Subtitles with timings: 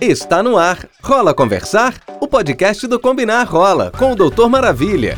[0.00, 0.88] Está no ar.
[1.02, 1.94] Rola Conversar?
[2.20, 5.16] O podcast do Combinar Rola, com o Doutor Maravilha.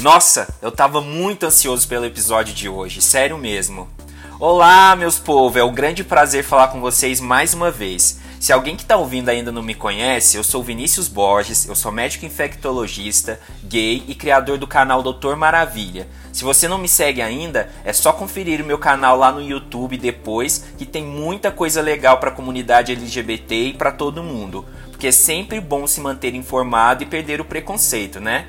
[0.00, 3.88] Nossa, eu tava muito ansioso pelo episódio de hoje, sério mesmo.
[4.40, 8.20] Olá, meus povos, é um grande prazer falar com vocês mais uma vez.
[8.40, 11.90] Se alguém que está ouvindo ainda não me conhece, eu sou Vinícius Borges, eu sou
[11.90, 16.06] médico infectologista, gay e criador do canal Doutor Maravilha.
[16.32, 19.98] Se você não me segue ainda, é só conferir o meu canal lá no YouTube
[19.98, 25.08] depois, que tem muita coisa legal para a comunidade LGBT e para todo mundo, porque
[25.08, 28.46] é sempre bom se manter informado e perder o preconceito, né?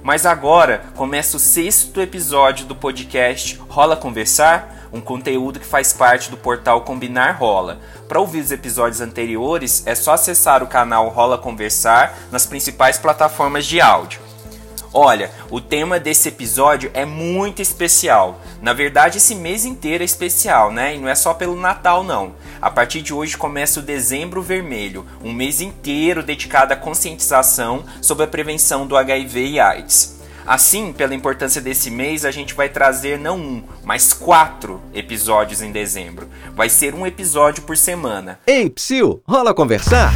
[0.00, 6.30] Mas agora começa o sexto episódio do podcast Rola Conversar um conteúdo que faz parte
[6.30, 7.80] do portal Combinar Rola.
[8.06, 13.66] Para ouvir os episódios anteriores, é só acessar o canal Rola Conversar nas principais plataformas
[13.66, 14.20] de áudio.
[14.96, 18.40] Olha, o tema desse episódio é muito especial.
[18.62, 20.94] Na verdade, esse mês inteiro é especial, né?
[20.94, 22.36] E não é só pelo Natal, não.
[22.62, 28.22] A partir de hoje começa o Dezembro Vermelho, um mês inteiro dedicado à conscientização sobre
[28.22, 30.13] a prevenção do HIV e AIDS.
[30.46, 35.72] Assim, pela importância desse mês, a gente vai trazer não um, mas quatro episódios em
[35.72, 36.28] dezembro.
[36.54, 38.38] Vai ser um episódio por semana.
[38.46, 40.12] Ei, Psyu, rola conversar?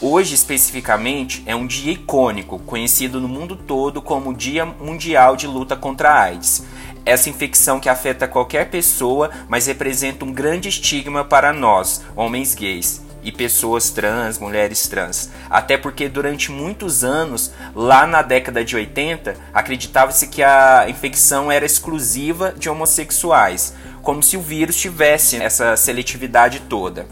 [0.00, 5.74] Hoje, especificamente, é um dia icônico, conhecido no mundo todo como Dia Mundial de Luta
[5.74, 6.64] contra a AIDS.
[7.04, 13.07] Essa infecção que afeta qualquer pessoa, mas representa um grande estigma para nós, homens gays
[13.28, 15.30] e pessoas trans, mulheres trans.
[15.50, 21.66] Até porque durante muitos anos, lá na década de 80, acreditava-se que a infecção era
[21.66, 27.06] exclusiva de homossexuais, como se o vírus tivesse essa seletividade toda.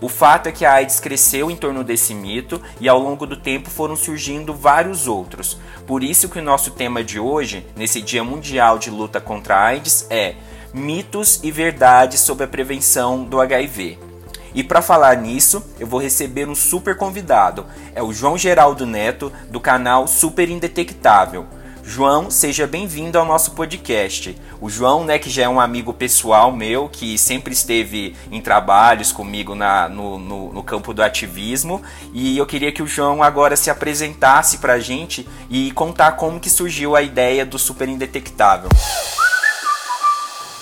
[0.00, 3.36] O fato é que a AIDS cresceu em torno desse mito e ao longo do
[3.36, 5.58] tempo foram surgindo vários outros.
[5.86, 9.66] Por isso que o nosso tema de hoje, nesse Dia Mundial de Luta contra a
[9.66, 10.34] AIDS, é
[10.72, 14.09] mitos e verdades sobre a prevenção do HIV.
[14.54, 17.66] E para falar nisso, eu vou receber um super convidado.
[17.94, 21.46] É o João Geraldo Neto, do canal Super Indetectável.
[21.82, 24.36] João, seja bem-vindo ao nosso podcast.
[24.60, 29.10] O João, né, que já é um amigo pessoal meu, que sempre esteve em trabalhos
[29.10, 31.82] comigo na, no, no, no campo do ativismo,
[32.12, 36.38] e eu queria que o João agora se apresentasse para a gente e contar como
[36.38, 38.68] que surgiu a ideia do Super Indetectável.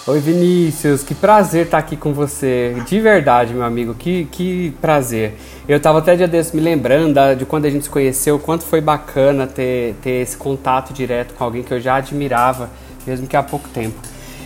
[0.08, 2.74] Oi Vinícius, que prazer estar aqui com você.
[2.86, 5.34] De verdade, meu amigo, que, que prazer.
[5.68, 8.80] Eu estava até dia desse me lembrando de quando a gente se conheceu, quanto foi
[8.80, 12.70] bacana ter, ter esse contato direto com alguém que eu já admirava,
[13.06, 14.00] mesmo que há pouco tempo.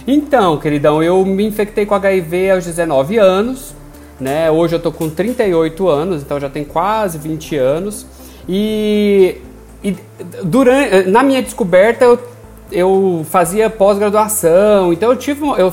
[0.05, 3.73] Então, queridão, eu me infectei com HIV aos 19 anos,
[4.19, 4.50] né?
[4.50, 8.05] Hoje eu tô com 38 anos, então já tem quase 20 anos.
[8.49, 9.37] E,
[9.84, 9.97] e
[10.43, 12.33] durante, na minha descoberta eu
[12.72, 15.72] eu fazia pós-graduação, então eu tive, eu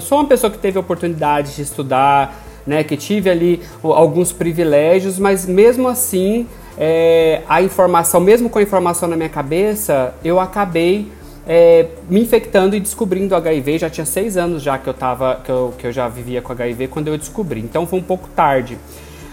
[0.00, 5.18] sou uma pessoa que teve a oportunidade de estudar, né, que tive ali alguns privilégios,
[5.18, 6.46] mas mesmo assim
[6.76, 11.10] é, a informação, mesmo com a informação na minha cabeça, eu acabei
[11.46, 13.78] é, me infectando e descobrindo HIV.
[13.78, 16.52] Já tinha seis anos já que eu tava, que eu, que eu já vivia com
[16.52, 17.60] HIV quando eu descobri.
[17.60, 18.78] Então foi um pouco tarde.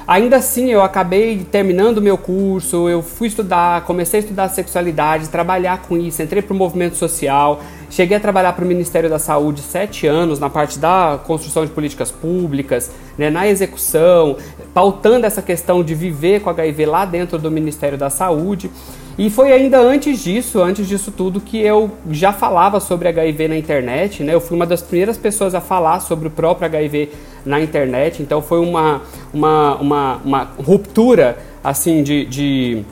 [0.08, 5.28] Ainda assim, eu acabei terminando o meu curso, eu fui estudar, comecei a estudar sexualidade,
[5.28, 9.20] trabalhar com isso, entrei para o movimento social, cheguei a trabalhar para o Ministério da
[9.20, 14.38] Saúde sete anos na parte da construção de políticas públicas, né, na execução,
[14.74, 18.72] pautando essa questão de viver com HIV lá dentro do Ministério da Saúde.
[19.18, 23.58] E foi ainda antes disso, antes disso tudo, que eu já falava sobre HIV na
[23.58, 24.34] internet, né?
[24.34, 27.10] Eu fui uma das primeiras pessoas a falar sobre o próprio HIV
[27.44, 29.02] na internet, então foi uma,
[29.34, 32.86] uma, uma, uma ruptura, assim, de, de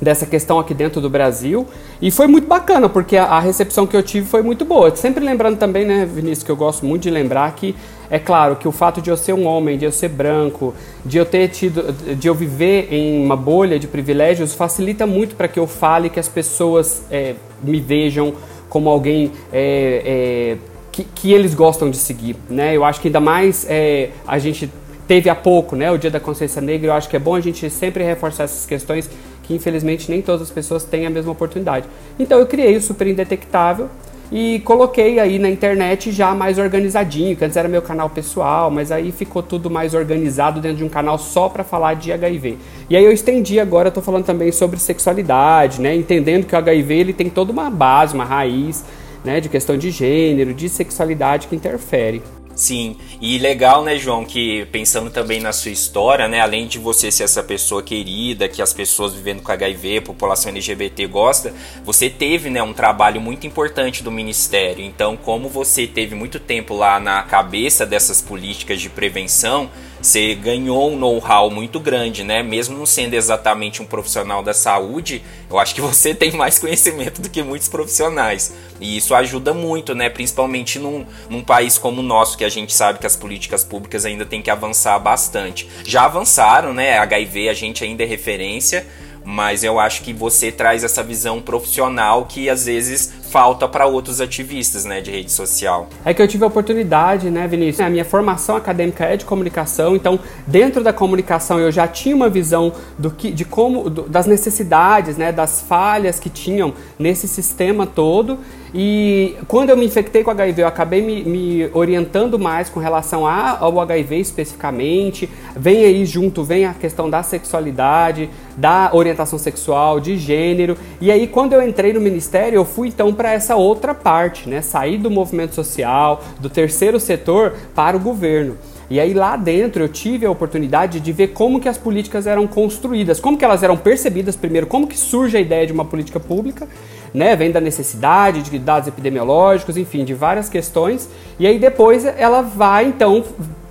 [0.00, 1.66] dessa questão aqui dentro do Brasil.
[2.00, 4.94] E foi muito bacana, porque a, a, recepção que eu tive foi muito boa.
[4.94, 7.74] Sempre lembrando também, né, Vinícius, que eu gosto muito de lembrar que
[8.10, 11.18] é claro que o fato de eu ser um homem, de eu ser branco, de
[11.18, 15.58] eu ter tido, de eu viver em uma bolha de privilégios, facilita muito para que
[15.58, 18.34] eu fale que as pessoas é, me vejam
[18.68, 20.56] como alguém é, é,
[20.92, 22.76] que, que, eles gostam de seguir, né?
[22.76, 24.70] Eu acho que ainda mais é, a gente
[25.06, 26.88] teve há pouco, né, o Dia da Consciência Negra.
[26.88, 29.08] Eu acho que é bom a gente sempre reforçar essas questões
[29.48, 31.86] que infelizmente nem todas as pessoas têm a mesma oportunidade.
[32.20, 33.88] Então eu criei o Super Indetectável
[34.30, 38.92] e coloquei aí na internet já mais organizadinho, que antes era meu canal pessoal, mas
[38.92, 42.58] aí ficou tudo mais organizado dentro de um canal só para falar de HIV.
[42.90, 46.94] E aí eu estendi agora, estou falando também sobre sexualidade, né, entendendo que o HIV
[46.94, 48.84] ele tem toda uma base, uma raiz,
[49.24, 52.22] né, de questão de gênero, de sexualidade que interfere.
[52.58, 57.08] Sim, e legal, né, João, que pensando também na sua história, né, além de você
[57.08, 62.50] ser essa pessoa querida, que as pessoas vivendo com HIV, população LGBT gosta, você teve,
[62.50, 64.84] né, um trabalho muito importante do ministério.
[64.84, 69.70] Então, como você teve muito tempo lá na cabeça dessas políticas de prevenção,
[70.00, 72.42] você ganhou um know-how muito grande, né?
[72.42, 77.20] Mesmo não sendo exatamente um profissional da saúde, eu acho que você tem mais conhecimento
[77.20, 78.54] do que muitos profissionais.
[78.80, 80.08] E isso ajuda muito, né?
[80.08, 84.04] Principalmente num, num país como o nosso, que a gente sabe que as políticas públicas
[84.04, 85.68] ainda tem que avançar bastante.
[85.84, 86.98] Já avançaram, né?
[86.98, 88.86] HIV a gente ainda é referência,
[89.30, 94.22] mas eu acho que você traz essa visão profissional que às vezes falta para outros
[94.22, 95.90] ativistas, né, de rede social.
[96.02, 97.86] É que eu tive a oportunidade, né, Vinícius?
[97.86, 102.30] A minha formação acadêmica é de comunicação, então dentro da comunicação eu já tinha uma
[102.30, 107.86] visão do que, de como, do, das necessidades, né, das falhas que tinham nesse sistema
[107.86, 108.38] todo.
[108.74, 113.26] E quando eu me infectei com HIV, eu acabei me, me orientando mais com relação
[113.26, 115.28] ao HIV especificamente.
[115.56, 120.76] Vem aí junto, vem a questão da sexualidade, da orientação sexual, de gênero.
[121.00, 124.60] E aí, quando eu entrei no ministério, eu fui então para essa outra parte, né?
[124.60, 128.56] Sair do movimento social, do terceiro setor para o governo.
[128.90, 132.46] E aí lá dentro eu tive a oportunidade de ver como que as políticas eram
[132.46, 136.18] construídas, como que elas eram percebidas primeiro, como que surge a ideia de uma política
[136.18, 136.66] pública
[137.12, 137.34] né?
[137.36, 141.08] Vem da necessidade de dados epidemiológicos, enfim, de várias questões.
[141.38, 143.24] E aí depois ela vai então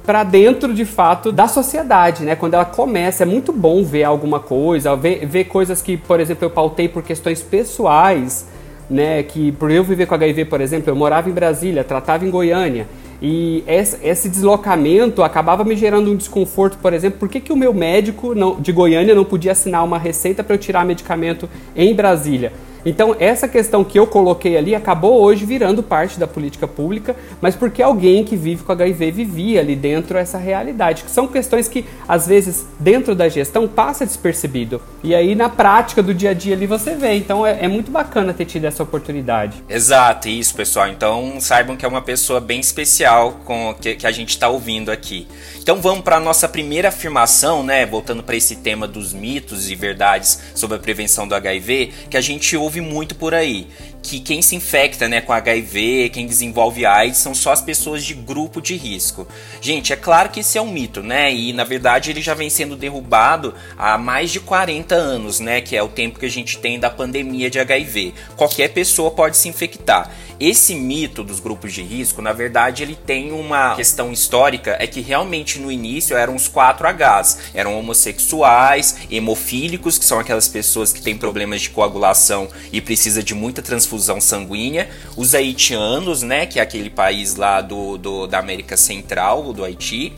[0.05, 2.35] para dentro de fato da sociedade, né?
[2.35, 6.45] Quando ela começa, é muito bom ver alguma coisa, ver, ver coisas que, por exemplo,
[6.45, 8.47] eu pautei por questões pessoais,
[8.89, 9.21] né?
[9.23, 12.87] Que por eu viver com HIV, por exemplo, eu morava em Brasília, tratava em Goiânia.
[13.21, 17.73] E esse deslocamento acabava me gerando um desconforto, por exemplo, por que, que o meu
[17.73, 22.53] médico não, de Goiânia não podia assinar uma receita para eu tirar medicamento em Brasília?
[22.87, 27.53] Então, essa questão que eu coloquei ali acabou hoje virando parte da política pública, mas
[27.53, 31.83] porque alguém que vive com HIV vivia ali dentro essa realidade, que são questões que
[32.07, 34.81] às vezes dentro da gestão passa despercebido.
[35.03, 37.15] E aí na prática do dia a dia ali você vê.
[37.15, 39.61] Então é, é muito bacana ter tido essa oportunidade.
[39.67, 40.87] Exato, isso, pessoal.
[40.87, 44.89] Então saibam que é uma pessoa bem especial com que, que a gente está ouvindo
[44.89, 45.27] aqui.
[45.61, 47.85] Então vamos para a nossa primeira afirmação, né?
[47.85, 52.21] Voltando para esse tema dos mitos e verdades sobre a prevenção do HIV, que a
[52.21, 53.67] gente ouve muito por aí
[54.07, 58.13] que quem se infecta né, com HIV, quem desenvolve AIDS, são só as pessoas de
[58.13, 59.27] grupo de risco.
[59.59, 61.33] Gente, é claro que isso é um mito, né?
[61.33, 65.59] E na verdade ele já vem sendo derrubado há mais de 40 anos, né?
[65.59, 68.13] Que é o tempo que a gente tem da pandemia de HIV.
[68.37, 70.09] Qualquer pessoa pode se infectar.
[70.39, 75.01] Esse mito dos grupos de risco, na verdade, ele tem uma questão histórica, é que
[75.01, 77.37] realmente no início eram os 4 Hs.
[77.55, 83.33] Eram homossexuais, hemofílicos, que são aquelas pessoas que têm problemas de coagulação e precisa de
[83.33, 88.77] muita transfusão sanguínea, os haitianos, né, que é aquele país lá do, do da América
[88.77, 90.13] Central, do Haiti,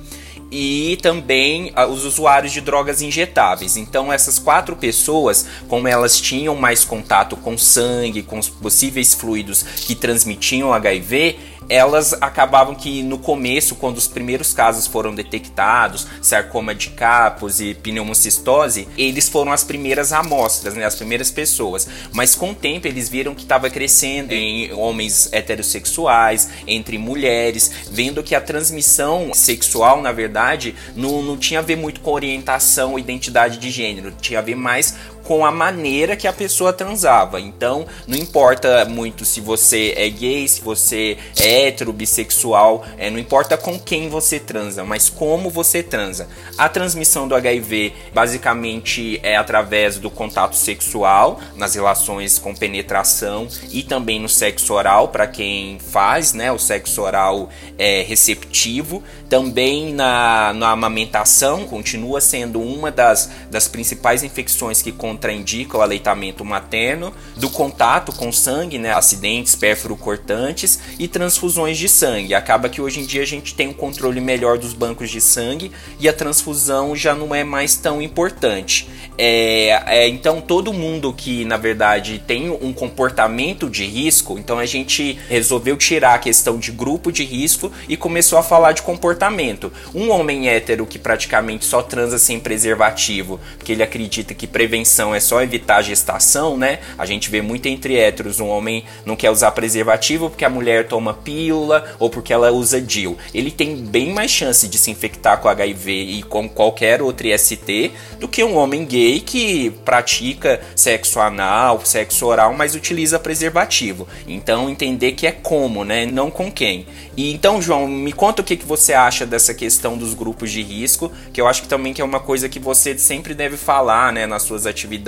[0.51, 3.78] e também uh, os usuários de drogas injetáveis.
[3.78, 9.63] Então, essas quatro pessoas, como elas tinham mais contato com sangue, com os possíveis fluidos
[9.63, 11.38] que transmitiam HIV,
[11.69, 17.75] elas acabavam que no começo, quando os primeiros casos foram detectados, sarcoma de Capos e
[17.75, 21.88] pneumocistose, eles foram as primeiras amostras, né, as primeiras pessoas.
[22.12, 28.24] Mas com o tempo eles viram que estava crescendo em homens heterossexuais, entre mulheres, vendo
[28.24, 33.00] que a transmissão sexual, na verdade, não, não tinha a ver muito com orientação ou
[33.00, 34.95] identidade de gênero, tinha a ver mais
[35.30, 37.40] com a maneira que a pessoa transava.
[37.40, 43.19] Então, não importa muito se você é gay, se você é hétero, bissexual, é, não
[43.19, 46.28] importa com quem você transa, mas como você transa.
[46.57, 53.83] A transmissão do HIV basicamente é através do contato sexual, nas relações com penetração e
[53.83, 56.52] também no sexo oral, para quem faz, né?
[56.52, 59.04] O sexo oral é receptivo.
[59.30, 66.45] Também na, na amamentação, continua sendo uma das, das principais infecções que contraindica o aleitamento
[66.45, 72.33] materno, do contato com sangue, né, acidentes pérfuro-cortantes e transfusões de sangue.
[72.33, 75.73] Acaba que hoje em dia a gente tem um controle melhor dos bancos de sangue
[75.99, 78.88] e a transfusão já não é mais tão importante.
[79.18, 84.66] É, é, então todo mundo que na verdade tem um comportamento de risco, então a
[84.66, 89.73] gente resolveu tirar a questão de grupo de risco e começou a falar de comportamento.
[89.94, 95.16] Um homem hétero que praticamente só transa sem preservativo, porque ele acredita que prevenção questão
[95.16, 96.80] é só evitar a gestação, né?
[96.97, 100.87] A gente vê muito entre héteros, um homem não quer usar preservativo porque a mulher
[100.87, 103.18] toma pílula ou porque ela usa DIL.
[103.33, 107.92] Ele tem bem mais chance de se infectar com HIV e com qualquer outro IST
[108.19, 114.07] do que um homem gay que pratica sexo anal, sexo oral, mas utiliza preservativo.
[114.28, 116.06] Então entender que é como, né?
[116.06, 116.85] Não com quem.
[117.16, 120.61] E então, João, me conta o que, que você acha dessa questão dos grupos de
[120.61, 124.13] risco, que eu acho que também que é uma coisa que você sempre deve falar,
[124.13, 124.99] né, nas suas atividades.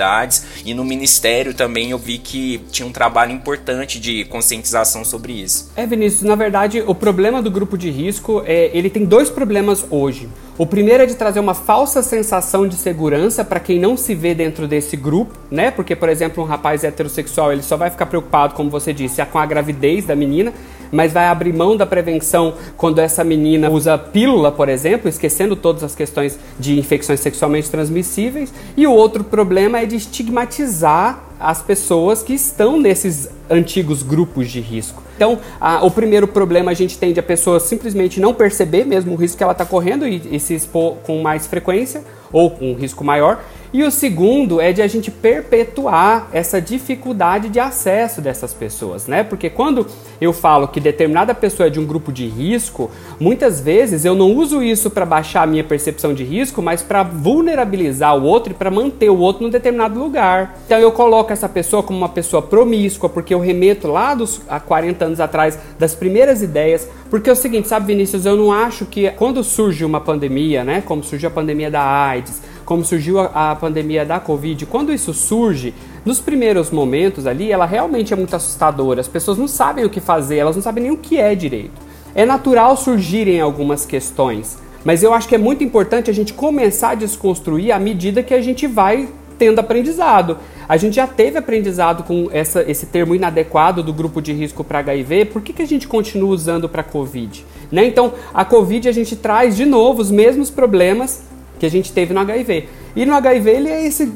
[0.64, 5.70] E no ministério também eu vi que tinha um trabalho importante de conscientização sobre isso.
[5.76, 9.84] É, Vinícius, na verdade, o problema do grupo de risco é ele tem dois problemas
[9.90, 10.28] hoje.
[10.58, 14.34] O primeiro é de trazer uma falsa sensação de segurança para quem não se vê
[14.34, 15.70] dentro desse grupo, né?
[15.70, 19.38] Porque, por exemplo, um rapaz heterossexual ele só vai ficar preocupado, como você disse, com
[19.38, 20.52] a gravidez da menina,
[20.92, 25.82] mas vai abrir mão da prevenção quando essa menina usa pílula, por exemplo, esquecendo todas
[25.82, 28.52] as questões de infecções sexualmente transmissíveis.
[28.76, 34.60] E o outro problema é de estigmatizar as pessoas que estão nesses antigos grupos de
[34.60, 35.02] risco.
[35.16, 39.16] Então, a, o primeiro problema a gente tende a pessoa simplesmente não perceber mesmo o
[39.16, 42.74] risco que ela está correndo e, e se expor com mais frequência ou com um
[42.74, 43.40] risco maior.
[43.74, 49.24] E o segundo é de a gente perpetuar essa dificuldade de acesso dessas pessoas, né?
[49.24, 49.86] Porque quando
[50.20, 54.30] eu falo que determinada pessoa é de um grupo de risco, muitas vezes eu não
[54.30, 58.54] uso isso para baixar a minha percepção de risco, mas para vulnerabilizar o outro e
[58.54, 60.58] para manter o outro num determinado lugar.
[60.66, 64.60] Então eu coloco essa pessoa como uma pessoa promíscua, porque eu remeto lá dos há
[64.60, 68.84] 40 anos atrás das primeiras ideias, porque é o seguinte, sabe, Vinícius, eu não acho
[68.84, 73.50] que quando surge uma pandemia, né, como surgiu a pandemia da AIDS, como surgiu a,
[73.50, 75.74] a pandemia da Covid, quando isso surge,
[76.06, 78.98] nos primeiros momentos ali, ela realmente é muito assustadora.
[78.98, 81.82] As pessoas não sabem o que fazer, elas não sabem nem o que é direito.
[82.14, 86.92] É natural surgirem algumas questões, mas eu acho que é muito importante a gente começar
[86.92, 89.06] a desconstruir à medida que a gente vai
[89.38, 90.38] tendo aprendizado.
[90.66, 94.78] A gente já teve aprendizado com essa, esse termo inadequado do grupo de risco para
[94.78, 97.44] HIV, por que, que a gente continua usando para Covid?
[97.70, 97.84] Né?
[97.84, 101.31] Então, a Covid a gente traz de novo os mesmos problemas
[101.62, 102.68] que a gente teve no HIV.
[102.96, 104.12] E no HIV ele é esse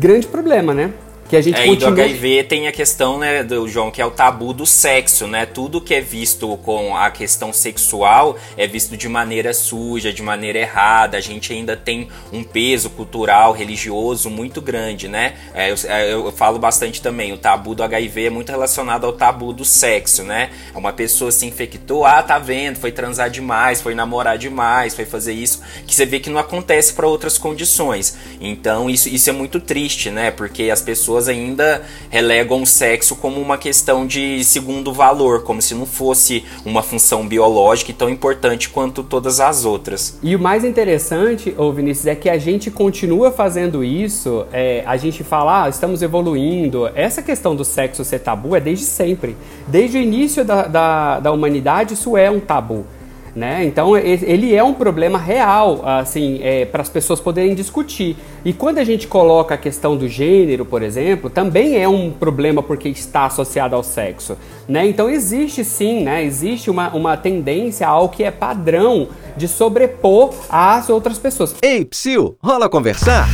[0.00, 0.92] grande problema, né?
[1.32, 1.92] Que a gente é, continua...
[1.92, 5.26] E do HIV tem a questão, né, do João, que é o tabu do sexo,
[5.26, 5.46] né?
[5.46, 10.58] Tudo que é visto com a questão sexual é visto de maneira suja, de maneira
[10.58, 11.16] errada.
[11.16, 15.32] A gente ainda tem um peso cultural, religioso muito grande, né?
[15.54, 19.14] É, eu, é, eu, falo bastante também, o tabu do HIV é muito relacionado ao
[19.14, 20.50] tabu do sexo, né?
[20.74, 25.32] Uma pessoa se infectou, ah, tá vendo, foi transar demais, foi namorar demais, foi fazer
[25.32, 28.18] isso, que você vê que não acontece para outras condições.
[28.38, 30.30] Então isso, isso é muito triste, né?
[30.30, 35.62] Porque as pessoas pessoas ainda relegam o sexo como uma questão de segundo valor, como
[35.62, 40.18] se não fosse uma função biológica tão importante quanto todas as outras.
[40.22, 44.96] E o mais interessante, ô Vinícius, é que a gente continua fazendo isso, é, a
[44.96, 46.90] gente fala, ah, estamos evoluindo.
[46.94, 49.36] Essa questão do sexo ser tabu é desde sempre.
[49.68, 52.86] Desde o início da, da, da humanidade, isso é um tabu.
[53.34, 53.64] Né?
[53.64, 58.14] Então ele é um problema real, assim, é, para as pessoas poderem discutir.
[58.44, 62.62] E quando a gente coloca a questão do gênero, por exemplo, também é um problema
[62.62, 64.36] porque está associado ao sexo.
[64.68, 64.86] Né?
[64.86, 66.22] Então existe sim, né?
[66.22, 71.54] existe uma, uma tendência ao que é padrão de sobrepor às outras pessoas.
[71.62, 73.26] Ei, Psyu, rola conversar?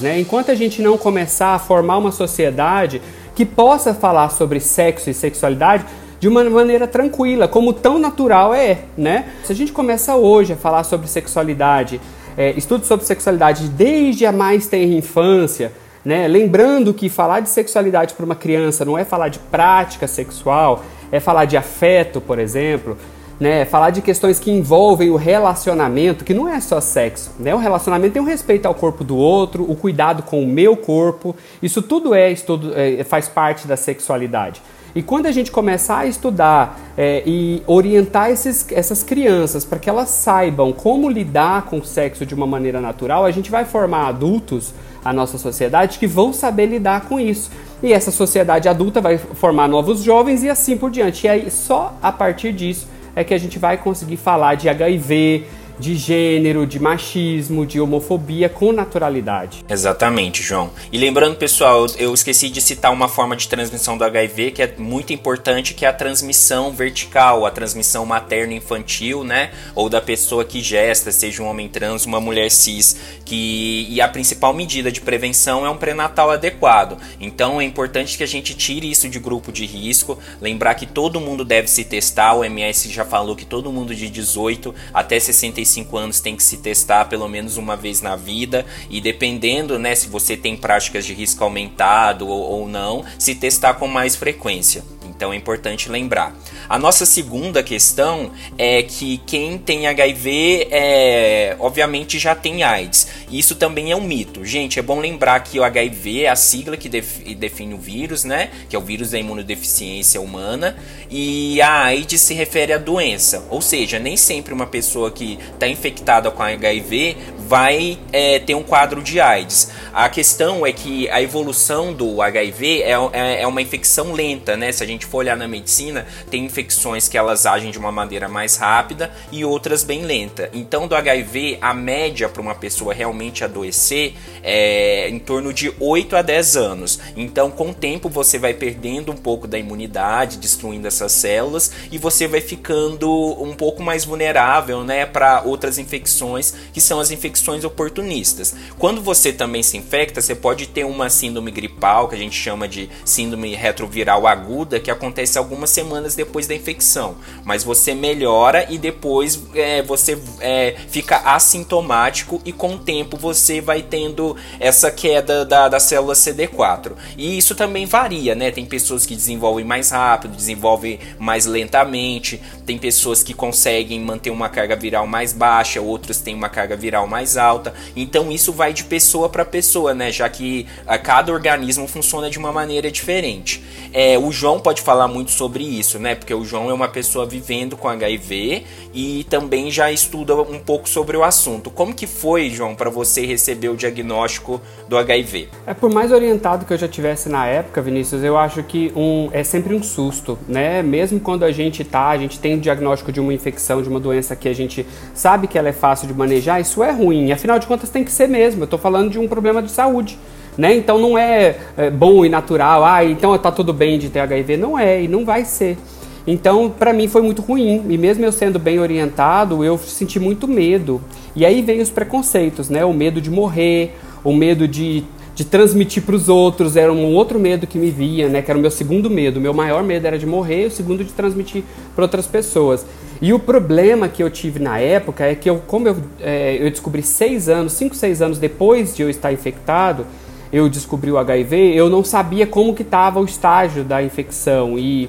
[0.00, 0.20] Né?
[0.20, 3.02] Enquanto a gente não começar a formar uma sociedade
[3.34, 5.84] que possa falar sobre sexo e sexualidade,
[6.20, 9.26] de uma maneira tranquila, como tão natural é, né?
[9.44, 12.00] Se a gente começa hoje a falar sobre sexualidade,
[12.36, 15.72] é, estudos sobre sexualidade desde a mais tenra infância,
[16.04, 16.26] né?
[16.26, 20.82] Lembrando que falar de sexualidade para uma criança não é falar de prática sexual,
[21.12, 22.96] é falar de afeto, por exemplo,
[23.38, 23.64] né?
[23.64, 27.54] Falar de questões que envolvem o relacionamento, que não é só sexo, né?
[27.54, 31.36] O relacionamento tem um respeito ao corpo do outro, o cuidado com o meu corpo,
[31.62, 34.60] isso tudo é, estudo, é faz parte da sexualidade.
[34.94, 39.88] E quando a gente começar a estudar é, e orientar esses, essas crianças para que
[39.88, 44.08] elas saibam como lidar com o sexo de uma maneira natural, a gente vai formar
[44.08, 47.50] adultos, a nossa sociedade, que vão saber lidar com isso.
[47.82, 51.26] E essa sociedade adulta vai formar novos jovens e assim por diante.
[51.26, 55.44] E aí, só a partir disso é que a gente vai conseguir falar de HIV,
[55.78, 59.64] de gênero, de machismo, de homofobia com naturalidade.
[59.68, 60.70] Exatamente, João.
[60.92, 64.74] E lembrando, pessoal, eu esqueci de citar uma forma de transmissão do HIV que é
[64.76, 69.50] muito importante, que é a transmissão vertical, a transmissão materno-infantil, né?
[69.74, 74.08] Ou da pessoa que gesta, seja um homem trans, uma mulher cis, que e a
[74.08, 76.98] principal medida de prevenção é um pré-natal adequado.
[77.20, 81.20] Então é importante que a gente tire isso de grupo de risco, lembrar que todo
[81.20, 85.67] mundo deve se testar, o MS já falou que todo mundo de 18 até 65
[85.68, 89.94] 45 anos tem que se testar pelo menos uma vez na vida e dependendo, né,
[89.94, 94.82] se você tem práticas de risco aumentado ou, ou não, se testar com mais frequência.
[95.18, 96.32] Então é importante lembrar.
[96.68, 103.08] A nossa segunda questão é que quem tem HIV, é, obviamente, já tem AIDS.
[103.28, 104.44] Isso também é um mito.
[104.44, 108.50] Gente, é bom lembrar que o HIV é a sigla que define o vírus, né?
[108.70, 110.76] Que é o vírus da imunodeficiência humana.
[111.10, 113.44] E a AIDS se refere à doença.
[113.50, 117.16] Ou seja, nem sempre uma pessoa que está infectada com HIV
[117.48, 119.70] vai é, ter um quadro de AIDS.
[119.92, 124.70] A questão é que a evolução do HIV é, é, é, uma infecção lenta, né?
[124.70, 128.28] Se a gente for olhar na medicina, tem infecções que elas agem de uma maneira
[128.28, 130.50] mais rápida e outras bem lenta.
[130.52, 136.16] Então, do HIV, a média para uma pessoa realmente adoecer é em torno de 8
[136.16, 137.00] a 10 anos.
[137.16, 141.98] Então, com o tempo, você vai perdendo um pouco da imunidade, destruindo essas células e
[141.98, 143.10] você vai ficando
[143.42, 148.54] um pouco mais vulnerável, né, para outras infecções que são as infecções oportunistas.
[148.78, 152.68] Quando você também se infecta, você pode ter uma síndrome gripal, que a gente chama
[152.68, 157.16] de síndrome retroviral aguda, que acontece algumas semanas depois da infecção.
[157.44, 163.60] Mas você melhora e depois é, você é, fica assintomático e com o tempo você
[163.60, 166.92] vai tendo essa queda da, da célula CD4.
[167.16, 168.50] E isso também varia, né?
[168.50, 174.48] Tem pessoas que desenvolvem mais rápido, desenvolvem mais lentamente, tem pessoas que conseguem manter uma
[174.48, 177.72] carga viral mais baixa, outros têm uma carga viral mais alta.
[177.96, 180.12] Então isso vai de pessoa para pessoa, né?
[180.12, 183.62] Já que a, cada organismo funciona de uma maneira diferente.
[183.92, 186.14] É, o João pode falar muito sobre isso, né?
[186.14, 188.64] Porque o João é uma pessoa vivendo com HIV
[188.94, 191.70] e também já estuda um pouco sobre o assunto.
[191.70, 195.50] Como que foi, João, para você receber o diagnóstico do HIV?
[195.66, 199.28] É por mais orientado que eu já tivesse na época, Vinícius, eu acho que um,
[199.30, 200.82] é sempre um susto, né?
[200.82, 204.00] Mesmo quando a gente tá, a gente tem o diagnóstico de uma infecção, de uma
[204.00, 207.30] doença que a gente sabe que ela é fácil de manejar, isso é ruim.
[207.30, 208.62] Afinal de contas, tem que ser mesmo.
[208.62, 210.18] Eu estou falando de um problema de saúde.
[210.58, 210.76] Né?
[210.76, 214.56] Então não é, é bom e natural, ah, então está tudo bem de ter HIV.
[214.56, 215.78] Não é e não vai ser.
[216.26, 217.86] Então, para mim foi muito ruim.
[217.88, 221.00] E mesmo eu sendo bem orientado, eu senti muito medo.
[221.34, 222.84] E aí vem os preconceitos, né?
[222.84, 226.76] O medo de morrer, o medo de, de transmitir para os outros.
[226.76, 228.42] Era um outro medo que me via, né?
[228.42, 229.38] Que era o meu segundo medo.
[229.38, 231.62] O meu maior medo era de morrer, o segundo de transmitir
[231.94, 232.84] para outras pessoas.
[233.22, 236.70] E o problema que eu tive na época é que eu, como eu, é, eu
[236.70, 240.04] descobri seis anos, cinco, seis anos depois de eu estar infectado,
[240.52, 245.08] eu descobri o HIV, eu não sabia como que estava o estágio da infecção e,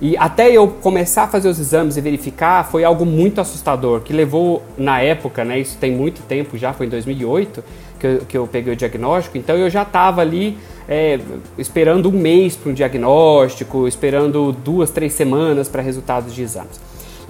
[0.00, 4.12] e até eu começar a fazer os exames e verificar foi algo muito assustador, que
[4.12, 7.64] levou na época, né, isso tem muito tempo já, foi em 2008
[7.98, 10.56] que eu, que eu peguei o diagnóstico, então eu já estava ali
[10.88, 11.20] é,
[11.56, 16.80] esperando um mês para um diagnóstico, esperando duas, três semanas para resultados de exames.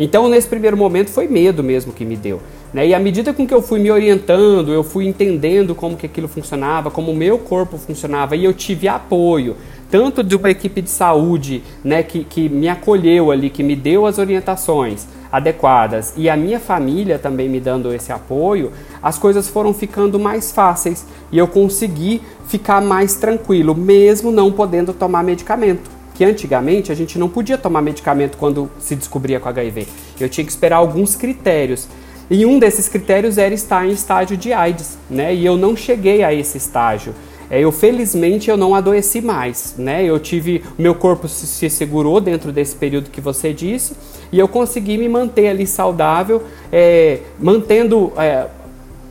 [0.02, 2.40] Então, nesse primeiro momento, foi medo mesmo que me deu.
[2.72, 2.86] Né?
[2.86, 6.26] E à medida com que eu fui me orientando, eu fui entendendo como que aquilo
[6.26, 9.58] funcionava, como o meu corpo funcionava, e eu tive apoio,
[9.90, 14.06] tanto de uma equipe de saúde né, que, que me acolheu ali, que me deu
[14.06, 19.74] as orientações adequadas, e a minha família também me dando esse apoio, as coisas foram
[19.74, 26.24] ficando mais fáceis e eu consegui ficar mais tranquilo, mesmo não podendo tomar medicamento que
[26.26, 29.88] antigamente a gente não podia tomar medicamento quando se descobria com HIV.
[30.20, 31.88] Eu tinha que esperar alguns critérios.
[32.30, 35.34] E um desses critérios era estar em estágio de AIDS, né?
[35.34, 37.14] E eu não cheguei a esse estágio.
[37.48, 40.04] É, eu felizmente eu não adoeci mais, né?
[40.04, 43.94] Eu tive, meu corpo se, se, segurou dentro desse período que você disse
[44.30, 48.46] e eu consegui me manter ali saudável, é, mantendo é,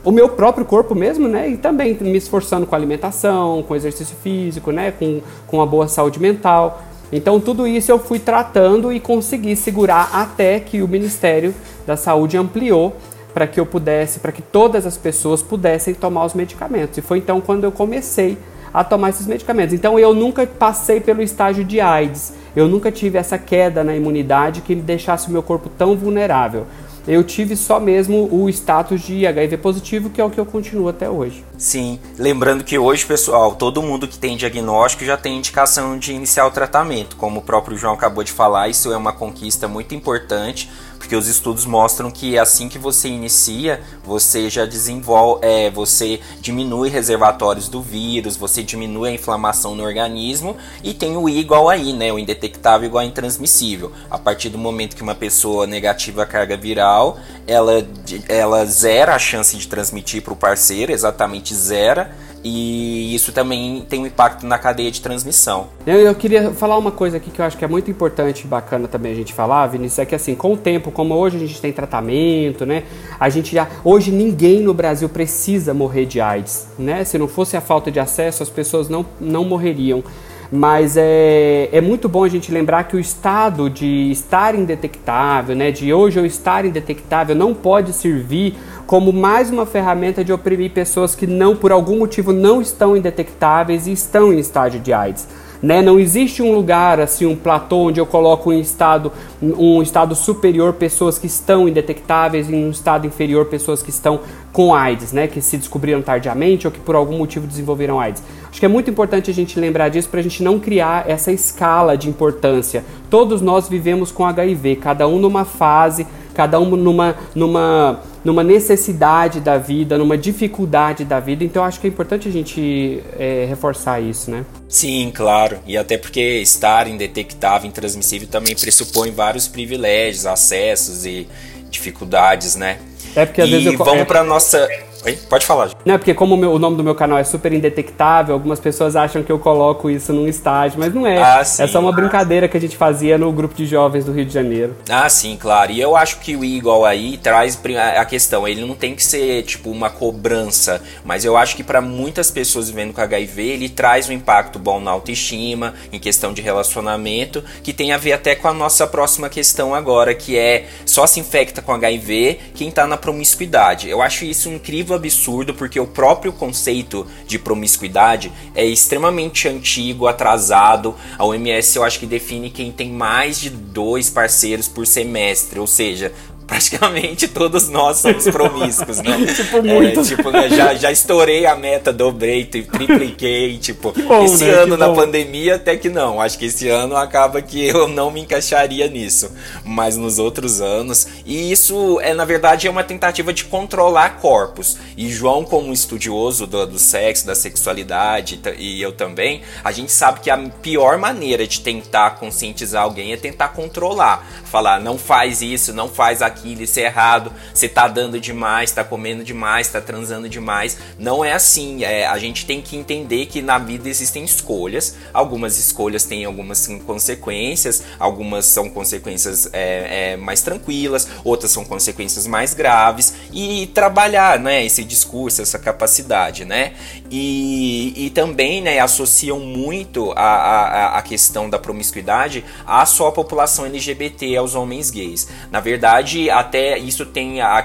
[0.04, 1.50] o meu próprio corpo mesmo, né?
[1.50, 4.92] E também me esforçando com alimentação, com exercício físico, né?
[4.92, 6.84] Com, com uma boa saúde mental.
[7.12, 11.54] Então tudo isso eu fui tratando e consegui segurar até que o Ministério
[11.86, 12.96] da Saúde ampliou
[13.34, 16.98] para que eu pudesse, para que todas as pessoas pudessem tomar os medicamentos.
[16.98, 18.38] E foi então quando eu comecei
[18.74, 19.74] a tomar esses medicamentos.
[19.74, 22.34] Então eu nunca passei pelo estágio de AIDS.
[22.56, 26.66] Eu nunca tive essa queda na imunidade que deixasse o meu corpo tão vulnerável
[27.10, 30.88] eu tive só mesmo o status de HIV positivo, que é o que eu continuo
[30.88, 31.44] até hoje.
[31.58, 36.46] Sim, lembrando que hoje, pessoal, todo mundo que tem diagnóstico já tem indicação de iniciar
[36.46, 37.16] o tratamento.
[37.16, 41.28] Como o próprio João acabou de falar, isso é uma conquista muito importante porque os
[41.28, 47.82] estudos mostram que assim que você inicia, você já desenvolve, é, você diminui reservatórios do
[47.82, 52.20] vírus, você diminui a inflamação no organismo e tem o I igual aí, né, o
[52.20, 53.92] indetectável igual a intransmissível.
[54.12, 57.88] A partir do momento que uma pessoa negativa à carga viral, ela,
[58.28, 62.12] ela zera a chance de transmitir para o parceiro, exatamente zera
[62.44, 65.68] e isso também tem um impacto na cadeia de transmissão.
[65.86, 68.48] Eu, eu, queria falar uma coisa aqui que eu acho que é muito importante e
[68.48, 71.40] bacana também a gente falar, Vinícius, é que assim, com o tempo, como hoje a
[71.40, 72.84] gente tem tratamento, né?
[73.20, 73.68] A gente já.
[73.84, 77.04] Hoje ninguém no Brasil precisa morrer de AIDS, né?
[77.04, 80.04] Se não fosse a falta de acesso, as pessoas não, não morreriam.
[80.52, 85.70] Mas é, é muito bom a gente lembrar que o estado de estar indetectável, né,
[85.70, 88.56] de hoje eu estar indetectável, não pode servir
[88.88, 93.86] como mais uma ferramenta de oprimir pessoas que não, por algum motivo, não estão indetectáveis
[93.86, 95.28] e estão em estágio de AIDS.
[95.62, 95.82] Né?
[95.82, 100.74] Não existe um lugar assim, um platô onde eu coloco em estado, um estado superior
[100.74, 104.22] pessoas que estão indetectáveis e um estado inferior pessoas que estão
[104.54, 105.28] com AIDS, né?
[105.28, 108.24] Que se descobriram tardiamente ou que por algum motivo desenvolveram AIDS.
[108.50, 111.32] Acho que é muito importante a gente lembrar disso para a gente não criar essa
[111.32, 112.84] escala de importância.
[113.10, 119.40] Todos nós vivemos com HIV, cada um numa fase, cada um numa, numa numa necessidade
[119.40, 121.44] da vida, numa dificuldade da vida.
[121.44, 124.46] Então acho que é importante a gente é, reforçar isso, né?
[124.68, 125.60] Sim, claro.
[125.66, 131.28] E até porque estar indetectável, intransmissível também pressupõe vários privilégios, acessos e
[131.70, 132.80] dificuldades, né?
[133.16, 133.78] É porque às e vezes eu...
[133.78, 134.06] vamos é...
[134.06, 134.68] para nossa
[135.06, 135.18] Oi?
[135.30, 135.70] Pode falar.
[135.86, 138.96] Não, porque como o, meu, o, nome do meu canal é super indetectável, algumas pessoas
[138.96, 141.22] acham que eu coloco isso num estágio, mas não é.
[141.22, 144.12] Ah, sim, é só uma brincadeira que a gente fazia no grupo de jovens do
[144.12, 144.76] Rio de Janeiro.
[144.90, 145.72] Ah, sim, claro.
[145.72, 147.60] E eu acho que o Eagle aí traz
[147.98, 151.80] a questão, ele não tem que ser tipo uma cobrança, mas eu acho que para
[151.80, 156.42] muitas pessoas vivendo com HIV, ele traz um impacto bom na autoestima, em questão de
[156.42, 161.08] relacionamento, que tem a ver até com a nossa próxima questão agora, que é só
[161.08, 163.90] se infecta com HIV quem tá na promiscuidade.
[163.90, 170.96] Eu acho isso incrível absurdo porque o próprio conceito de promiscuidade é extremamente antigo, atrasado.
[171.18, 175.68] A OMS eu acho que define quem tem mais de dois parceiros por semestre, ou
[175.68, 176.14] seja,
[176.50, 179.26] praticamente todos nós somos promíscuos, né?
[179.36, 180.00] tipo, muito.
[180.00, 184.52] É, tipo, né, já, já estourei a meta, dobrei, tripliquei, tipo, bom, esse né?
[184.52, 184.96] ano que na bom.
[184.96, 186.20] pandemia até que não.
[186.20, 189.32] Acho que esse ano acaba que eu não me encaixaria nisso.
[189.64, 191.08] Mas nos outros anos.
[191.24, 194.78] E isso é, na verdade, é uma tentativa de controlar corpos.
[194.98, 200.22] E João, como estudioso do, do sexo, da sexualidade, e eu também, a gente sabe
[200.22, 204.28] que a pior maneira de tentar conscientizar alguém é tentar controlar.
[204.46, 208.72] Falar, não faz isso, não faz aquilo aquilo, isso é errado, você tá dando demais,
[208.72, 210.78] tá comendo demais, tá transando demais.
[210.98, 211.84] Não é assim.
[211.84, 214.96] É, a gente tem que entender que na vida existem escolhas.
[215.14, 222.26] Algumas escolhas têm algumas consequências, algumas são consequências é, é, mais tranquilas, outras são consequências
[222.26, 223.14] mais graves.
[223.32, 226.74] E trabalhar né, esse discurso, essa capacidade, né?
[227.12, 233.66] E, e também né, associam muito a, a, a questão da promiscuidade à só população
[233.66, 235.28] LGBT, aos homens gays.
[235.52, 237.64] Na verdade, até isso tem a,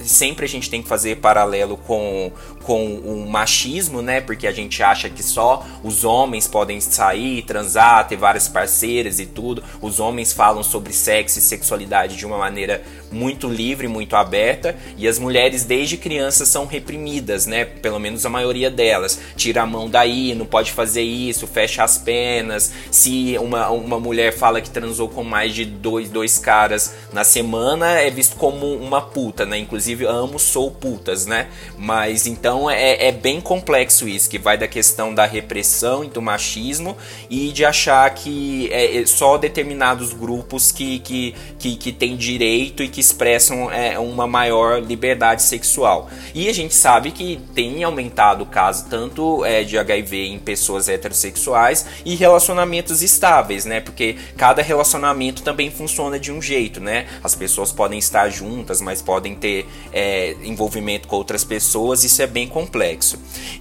[0.00, 2.32] sempre a gente tem que fazer paralelo com,
[2.70, 4.20] com o machismo, né?
[4.20, 9.26] Porque a gente acha que só os homens podem sair, transar, ter várias parceiras e
[9.26, 9.60] tudo.
[9.82, 12.80] Os homens falam sobre sexo e sexualidade de uma maneira
[13.10, 17.64] muito livre, muito aberta, e as mulheres desde crianças são reprimidas, né?
[17.64, 19.18] Pelo menos a maioria delas.
[19.34, 22.72] Tira a mão daí, não pode fazer isso, fecha as penas.
[22.88, 27.98] Se uma, uma mulher fala que transou com mais de dois, dois caras na semana,
[27.98, 29.58] é visto como uma puta, né?
[29.58, 31.48] Inclusive, amo, sou putas, né?
[31.76, 36.20] Mas então é, é bem complexo isso, que vai da questão da repressão e do
[36.20, 36.96] machismo
[37.30, 42.82] e de achar que é, é só determinados grupos que, que, que, que têm direito
[42.82, 46.10] e que expressam é, uma maior liberdade sexual.
[46.34, 50.88] E a gente sabe que tem aumentado o caso tanto é, de HIV em pessoas
[50.88, 53.80] heterossexuais e relacionamentos estáveis, né?
[53.80, 57.06] Porque cada relacionamento também funciona de um jeito, né?
[57.22, 62.26] As pessoas podem estar juntas, mas podem ter é, envolvimento com outras pessoas, isso é
[62.26, 63.18] bem complexo.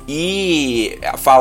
[0.08, 0.98] E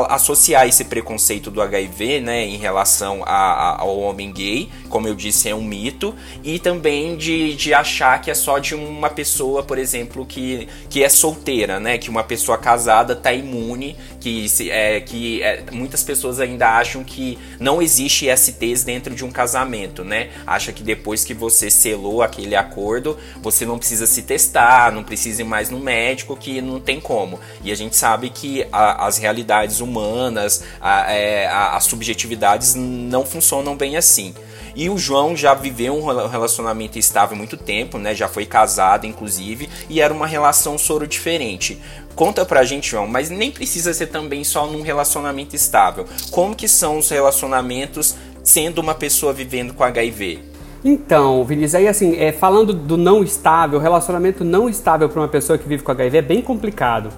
[0.09, 5.15] associar esse preconceito do HIV né, em relação a, a, ao homem gay, como eu
[5.15, 9.63] disse, é um mito, e também de, de achar que é só de uma pessoa,
[9.63, 11.97] por exemplo, que, que é solteira, né?
[11.97, 17.37] Que uma pessoa casada está imune, que, é, que é, muitas pessoas ainda acham que
[17.59, 20.29] não existe STs dentro de um casamento, né?
[20.45, 25.41] Acha que depois que você selou aquele acordo, você não precisa se testar, não precisa
[25.41, 27.28] ir mais no médico, que não tem como.
[27.63, 33.25] E a gente sabe que a, as realidades humanas, a, é, a, as subjetividades não
[33.25, 34.33] funcionam bem assim.
[34.75, 38.15] E o João já viveu um relacionamento estável há muito tempo, né?
[38.15, 41.81] Já foi casado, inclusive, e era uma relação soro diferente.
[42.15, 46.05] Conta pra gente, João, mas nem precisa ser também só num relacionamento estável.
[46.31, 50.48] Como que são os relacionamentos sendo uma pessoa vivendo com HIV?
[50.83, 55.57] Então, Vinícius, aí assim, é, falando do não estável, relacionamento não estável para uma pessoa
[55.57, 57.09] que vive com HIV é bem complicado.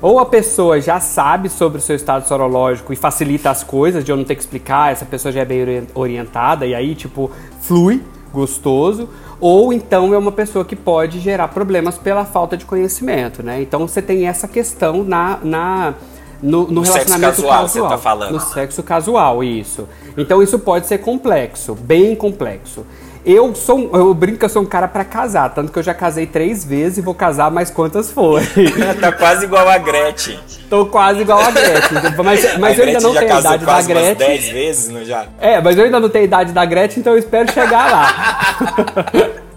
[0.00, 4.10] Ou a pessoa já sabe sobre o seu estado sorológico e facilita as coisas, de
[4.10, 7.30] eu não ter que explicar, essa pessoa já é bem orientada e aí, tipo,
[7.60, 8.02] flui,
[8.32, 9.08] gostoso.
[9.38, 13.60] Ou então é uma pessoa que pode gerar problemas pela falta de conhecimento, né?
[13.60, 15.94] Então você tem essa questão na, na
[16.42, 18.32] no, no, no relacionamento sexo casual, casual, você tá falando.
[18.32, 19.88] No sexo casual, isso.
[20.16, 22.84] Então isso pode ser complexo, bem complexo.
[23.24, 25.92] Eu sou, eu brinco que eu sou um cara para casar, tanto que eu já
[25.92, 28.46] casei três vezes e vou casar mais quantas forem.
[28.98, 30.38] tá quase igual a Gretchen.
[30.70, 31.98] Tô quase igual a Gretchen.
[32.24, 34.14] Mas, mas eu ainda não tenho a idade da Gretchen.
[34.14, 35.26] dez vezes, não já?
[35.38, 39.40] É, mas eu ainda não tenho a idade da Gretchen, então eu espero chegar lá.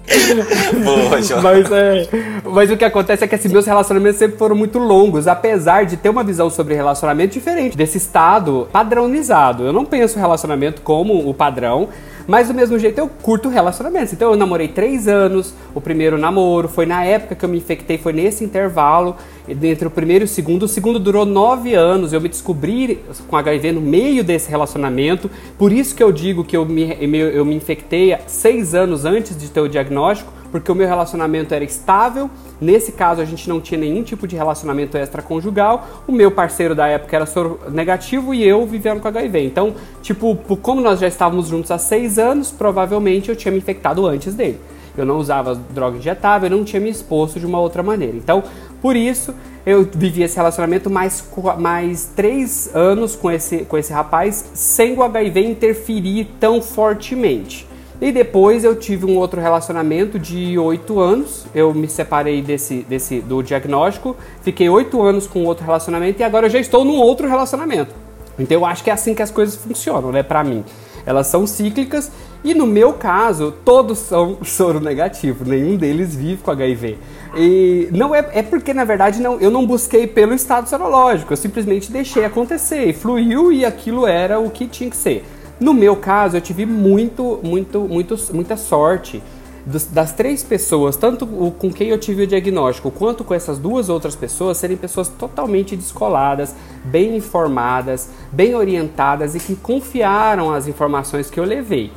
[0.83, 2.07] Boa, mas, é,
[2.43, 5.95] mas o que acontece é que assim, meus relacionamentos sempre foram muito longos, apesar de
[5.95, 9.63] ter uma visão sobre relacionamento diferente, desse estado padronizado.
[9.63, 11.87] Eu não penso relacionamento como o padrão,
[12.27, 14.13] mas do mesmo jeito eu curto relacionamentos.
[14.13, 17.97] Então eu namorei três anos, o primeiro namoro foi na época que eu me infectei,
[17.97, 19.15] foi nesse intervalo
[19.47, 20.63] entre o primeiro e o segundo.
[20.63, 22.13] O segundo durou nove anos.
[22.13, 25.29] Eu me descobri com HIV no meio desse relacionamento.
[25.57, 26.95] Por isso que eu digo que eu me,
[27.33, 31.65] eu me infectei seis anos antes de ter o diagnóstico, porque o meu relacionamento era
[31.65, 32.29] estável
[32.63, 35.85] Nesse caso, a gente não tinha nenhum tipo de relacionamento extraconjugal.
[36.07, 39.43] O meu parceiro da época era soro negativo e eu vivendo com HIV.
[39.43, 44.05] Então, tipo, como nós já estávamos juntos há seis anos, provavelmente eu tinha me infectado
[44.07, 44.61] antes dele.
[44.97, 48.15] Eu não usava droga injetável, eu não tinha me exposto de uma outra maneira.
[48.15, 48.41] Então,
[48.81, 49.33] por isso,
[49.65, 51.27] eu vivi esse relacionamento mais,
[51.59, 57.67] mais três anos com esse, com esse rapaz, sem o HIV interferir tão fortemente.
[58.03, 61.45] E depois eu tive um outro relacionamento de oito anos.
[61.55, 66.47] Eu me separei desse, desse do diagnóstico, fiquei oito anos com outro relacionamento e agora
[66.47, 67.95] eu já estou num outro relacionamento.
[68.37, 70.65] Então eu acho que é assim que as coisas funcionam, né, para mim.
[71.05, 72.11] Elas são cíclicas
[72.43, 76.97] e no meu caso, todos são soro negativo, nenhum deles vive com HIV.
[77.37, 81.37] E não é, é porque, na verdade, não, eu não busquei pelo estado serológico, eu
[81.37, 85.23] simplesmente deixei acontecer, e fluiu e aquilo era o que tinha que ser.
[85.59, 89.21] No meu caso, eu tive muito, muito, muito, muita sorte
[89.65, 94.13] das três pessoas, tanto com quem eu tive o diagnóstico, quanto com essas duas outras
[94.13, 101.39] pessoas, serem pessoas totalmente descoladas, bem informadas, bem orientadas e que confiaram as informações que
[101.39, 101.91] eu levei.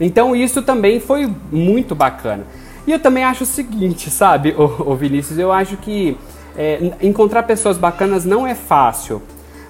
[0.00, 2.44] Então isso também foi muito bacana.
[2.86, 6.16] E eu também acho o seguinte, sabe, o, Vinícius, eu acho que
[6.56, 9.22] é, encontrar pessoas bacanas não é fácil,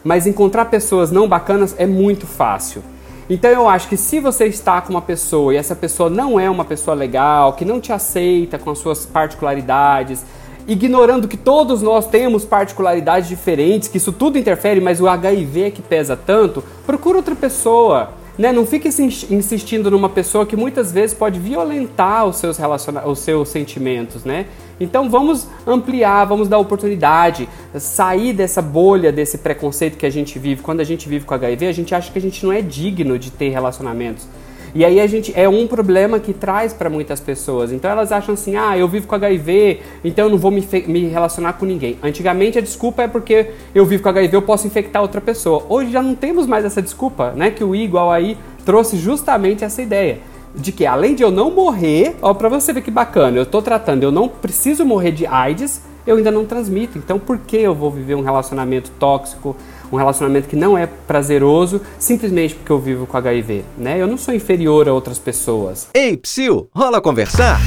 [0.02, 2.82] mas encontrar pessoas não bacanas é muito fácil.
[3.32, 6.50] Então eu acho que se você está com uma pessoa e essa pessoa não é
[6.50, 10.22] uma pessoa legal, que não te aceita com as suas particularidades,
[10.68, 15.70] ignorando que todos nós temos particularidades diferentes, que isso tudo interfere, mas o HIV é
[15.70, 18.10] que pesa tanto, procura outra pessoa.
[18.38, 18.50] Né?
[18.50, 23.50] Não fique insistindo numa pessoa que muitas vezes pode violentar os seus, relaciona os seus
[23.50, 24.46] sentimentos, né?
[24.80, 30.62] Então vamos ampliar, vamos dar oportunidade, sair dessa bolha, desse preconceito que a gente vive.
[30.62, 33.18] Quando a gente vive com HIV, a gente acha que a gente não é digno
[33.18, 34.26] de ter relacionamentos.
[34.74, 37.72] E aí a gente é um problema que traz para muitas pessoas.
[37.72, 41.06] Então elas acham assim: "Ah, eu vivo com HIV, então eu não vou me, me
[41.08, 41.98] relacionar com ninguém".
[42.02, 45.64] Antigamente a desculpa é porque eu vivo com HIV, eu posso infectar outra pessoa.
[45.68, 47.50] Hoje já não temos mais essa desculpa, né?
[47.50, 50.18] Que o igual aí trouxe justamente essa ideia
[50.54, 53.62] de que além de eu não morrer, ó, para você ver que bacana, eu tô
[53.62, 56.98] tratando, eu não preciso morrer de AIDS, eu ainda não transmito.
[56.98, 59.56] Então por que eu vou viver um relacionamento tóxico,
[59.92, 64.00] um relacionamento que não é prazeroso, simplesmente porque eu vivo com HIV, né?
[64.00, 65.88] Eu não sou inferior a outras pessoas.
[65.94, 67.60] Ei, psiu, rola conversar?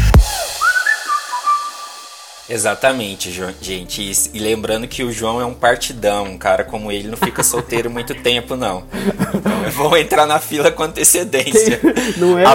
[2.47, 4.29] Exatamente, gente.
[4.33, 7.89] E lembrando que o João é um partidão, um cara como ele não fica solteiro
[7.89, 8.83] muito tempo, não.
[9.33, 11.79] Então vou entrar na fila com antecedência.
[12.17, 12.45] Não é?
[12.45, 12.53] A,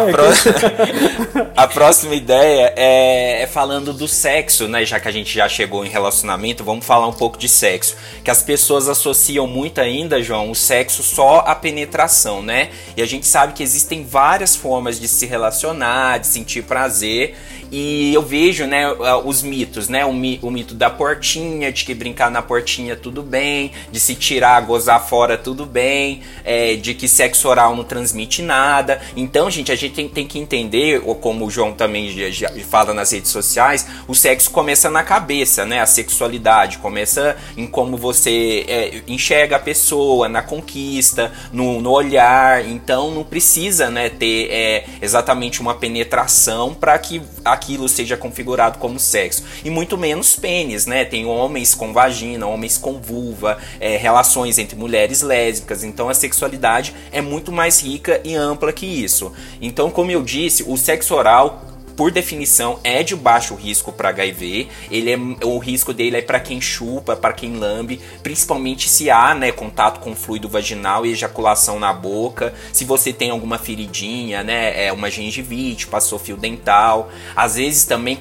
[1.65, 4.85] a próxima ideia é, é, falando do sexo, né?
[4.85, 7.97] Já que a gente já chegou em relacionamento, vamos falar um pouco de sexo.
[8.23, 12.71] Que as pessoas associam muito ainda, João, o sexo só à penetração, né?
[12.97, 17.35] E a gente sabe que existem várias formas de se relacionar, de sentir prazer.
[17.73, 18.85] E eu vejo, né,
[19.25, 20.05] os mitos, né?
[20.05, 24.15] O, mi, o mito da portinha, de que brincar na portinha tudo bem, de se
[24.15, 29.01] tirar, gozar fora tudo bem, é, de que sexo oral não transmite nada.
[29.17, 32.51] Então, gente, a gente tem, tem que entender, ou como o João também já, já
[32.65, 35.81] fala nas redes sociais, o sexo começa na cabeça, né?
[35.81, 42.67] A sexualidade começa em como você é, enxerga a pessoa, na conquista, no, no olhar.
[42.67, 48.99] Então, não precisa, né, ter é, exatamente uma penetração para que aquilo seja configurado como
[48.99, 49.45] sexo.
[49.65, 51.05] E muito menos pênis, né?
[51.05, 55.85] Tem homens com vagina, homens com vulva, é, relações entre mulheres lésbicas.
[55.85, 59.33] Então a sexualidade é muito mais rica e ampla que isso.
[59.61, 61.65] Então, como eu disse, o sexo oral
[61.97, 64.69] por definição, é de baixo risco para HIV.
[64.91, 69.35] Ele é, o risco dele é para quem chupa, para quem lambe, principalmente se há
[69.35, 72.55] né, contato com fluido vaginal e ejaculação na boca.
[72.73, 77.11] Se você tem alguma feridinha, né, é uma gengivite, passou fio dental.
[77.35, 78.17] Às vezes também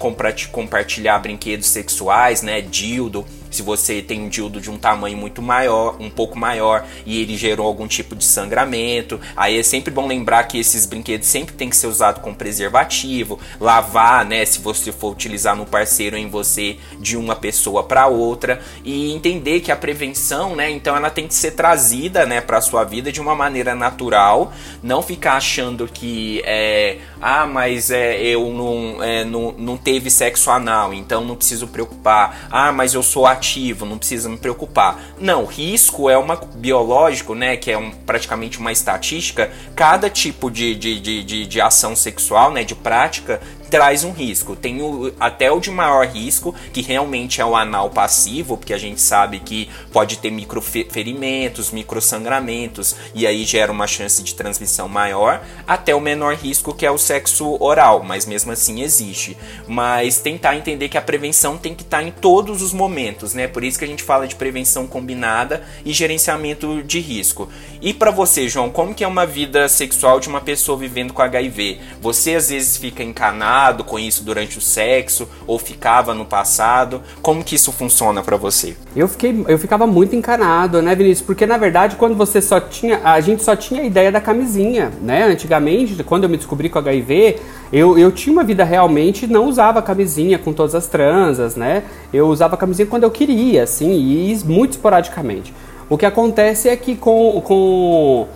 [0.51, 5.97] compartilhar brinquedos sexuais, né, dildo se você tem um dildo de um tamanho muito maior,
[5.99, 10.43] um pouco maior, e ele gerou algum tipo de sangramento, aí é sempre bom lembrar
[10.43, 15.11] que esses brinquedos sempre tem que ser usado com preservativo, lavar, né, se você for
[15.11, 20.55] utilizar no parceiro em você de uma pessoa para outra e entender que a prevenção,
[20.55, 24.53] né, então ela tem que ser trazida, né, para sua vida de uma maneira natural,
[24.81, 30.49] não ficar achando que é, ah, mas é, eu não, é, não, não teve sexo
[30.49, 32.47] anal, então não preciso preocupar.
[32.49, 34.99] Ah, mas eu sou ativo, não precisa me preocupar.
[35.17, 37.55] Não, risco é uma biológico, né?
[37.57, 39.51] Que é um, praticamente uma estatística.
[39.75, 42.63] Cada tipo de, de, de, de, de ação sexual, né?
[42.63, 44.55] De prática traz um risco.
[44.55, 48.77] Tem o, até o de maior risco, que realmente é o anal passivo, porque a
[48.77, 55.43] gente sabe que pode ter microferimentos, microsangramentos, e aí gera uma chance de transmissão maior,
[55.67, 59.37] até o menor risco, que é o sexo oral, mas mesmo assim existe.
[59.67, 63.47] Mas tentar entender que a prevenção tem que estar em todos os momentos, né?
[63.47, 67.49] Por isso que a gente fala de prevenção combinada e gerenciamento de risco.
[67.81, 71.21] E para você, João, como que é uma vida sexual de uma pessoa vivendo com
[71.21, 71.79] HIV?
[72.01, 77.01] Você às vezes fica encanado com isso durante o sexo ou ficava no passado?
[77.21, 78.75] Como que isso funciona para você?
[78.95, 81.25] Eu fiquei, eu ficava muito encanado, né, Vinícius?
[81.25, 84.91] Porque na verdade, quando você só tinha, a gente só tinha a ideia da camisinha,
[85.01, 85.23] né?
[85.23, 87.37] Antigamente, quando eu me descobri com HIV,
[87.71, 91.83] eu, eu tinha uma vida realmente não usava camisinha com todas as transas, né?
[92.13, 95.53] Eu usava camisinha quando eu queria, assim, e muito esporadicamente.
[95.89, 98.27] O que acontece é que com, com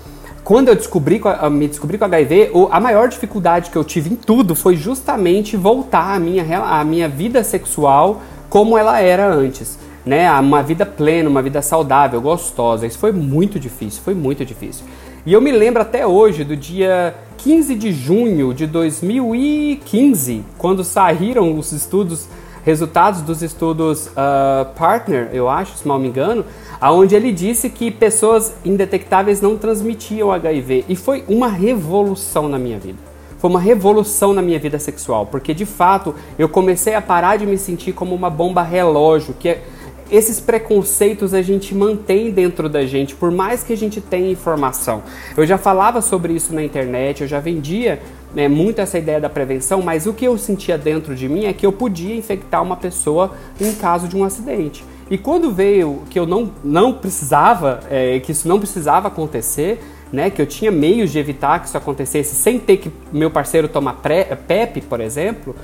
[0.43, 4.56] quando eu descobri, me descobri com HIV, a maior dificuldade que eu tive em tudo
[4.56, 9.79] foi justamente voltar à minha, à minha vida sexual como ela era antes.
[10.06, 10.29] Né?
[10.39, 12.86] Uma vida plena, uma vida saudável, gostosa.
[12.86, 14.86] Isso foi muito difícil, foi muito difícil.
[15.25, 21.58] E eu me lembro até hoje do dia 15 de junho de 2015, quando saíram
[21.58, 22.27] os estudos,
[22.63, 26.45] resultados dos estudos uh, Partner, eu acho, se mal me engano,
[26.80, 32.80] aonde ele disse que pessoas indetectáveis não transmitiam HIV e foi uma revolução na minha
[32.80, 32.99] vida.
[33.38, 37.45] Foi uma revolução na minha vida sexual, porque de fato eu comecei a parar de
[37.45, 39.62] me sentir como uma bomba relógio, que é,
[40.10, 45.04] esses preconceitos a gente mantém dentro da gente, por mais que a gente tenha informação.
[45.36, 47.99] Eu já falava sobre isso na internet, eu já vendia
[48.34, 51.54] né, muito essa ideia da prevenção, mas o que eu sentia dentro de mim é
[51.54, 54.84] que eu podia infectar uma pessoa em caso de um acidente.
[55.10, 59.80] E quando veio que eu não, não precisava, é, que isso não precisava acontecer,
[60.12, 63.67] né, que eu tinha meios de evitar que isso acontecesse sem ter que meu parceiro
[63.67, 65.56] tomar pré, PEP, por exemplo,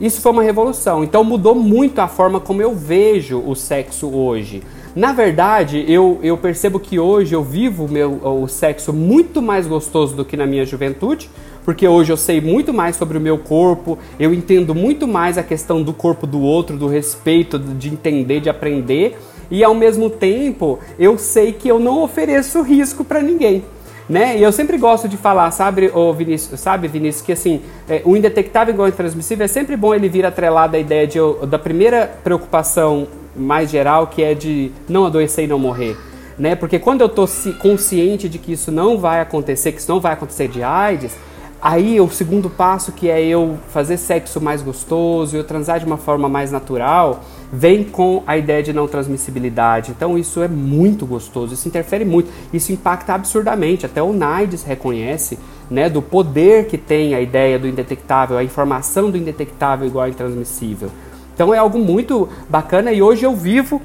[0.00, 1.04] isso foi uma revolução.
[1.04, 4.62] Então mudou muito a forma como eu vejo o sexo hoje.
[4.94, 10.14] Na verdade, eu, eu percebo que hoje eu vivo meu, o sexo muito mais gostoso
[10.14, 11.30] do que na minha juventude,
[11.64, 15.42] porque hoje eu sei muito mais sobre o meu corpo, eu entendo muito mais a
[15.42, 19.16] questão do corpo do outro, do respeito, de entender, de aprender,
[19.50, 23.64] e ao mesmo tempo eu sei que eu não ofereço risco para ninguém.
[24.06, 24.36] Né?
[24.36, 28.14] E eu sempre gosto de falar, sabe, oh, Vinícius, sabe, Vinícius, que assim, é, o
[28.14, 33.08] indetectável igual intransmissível é sempre bom ele vir atrelado à ideia de, da primeira preocupação
[33.34, 35.96] mais geral, que é de não adoecer e não morrer.
[36.38, 36.54] Né?
[36.54, 37.26] Porque quando eu estou
[37.58, 41.16] consciente de que isso não vai acontecer, que isso não vai acontecer de AIDS,
[41.64, 45.96] Aí o segundo passo, que é eu fazer sexo mais gostoso, eu transar de uma
[45.96, 49.90] forma mais natural, vem com a ideia de não transmissibilidade.
[49.90, 53.86] Então isso é muito gostoso, isso interfere muito, isso impacta absurdamente.
[53.86, 55.38] Até o NIDES reconhece
[55.70, 60.10] né, do poder que tem a ideia do indetectável, a informação do indetectável igual ao
[60.10, 60.90] intransmissível.
[61.34, 63.80] Então é algo muito bacana e hoje eu vivo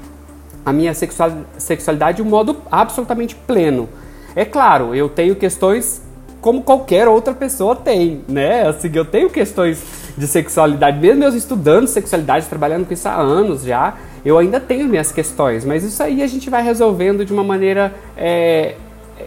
[0.66, 3.88] a minha sexualidade de um modo absolutamente pleno.
[4.36, 6.09] É claro, eu tenho questões
[6.40, 8.66] como qualquer outra pessoa tem, né?
[8.66, 9.82] Assim, eu tenho questões
[10.16, 14.86] de sexualidade, mesmo eu estudando sexualidade, trabalhando com isso há anos já, eu ainda tenho
[14.86, 18.74] minhas questões, mas isso aí a gente vai resolvendo de uma maneira é,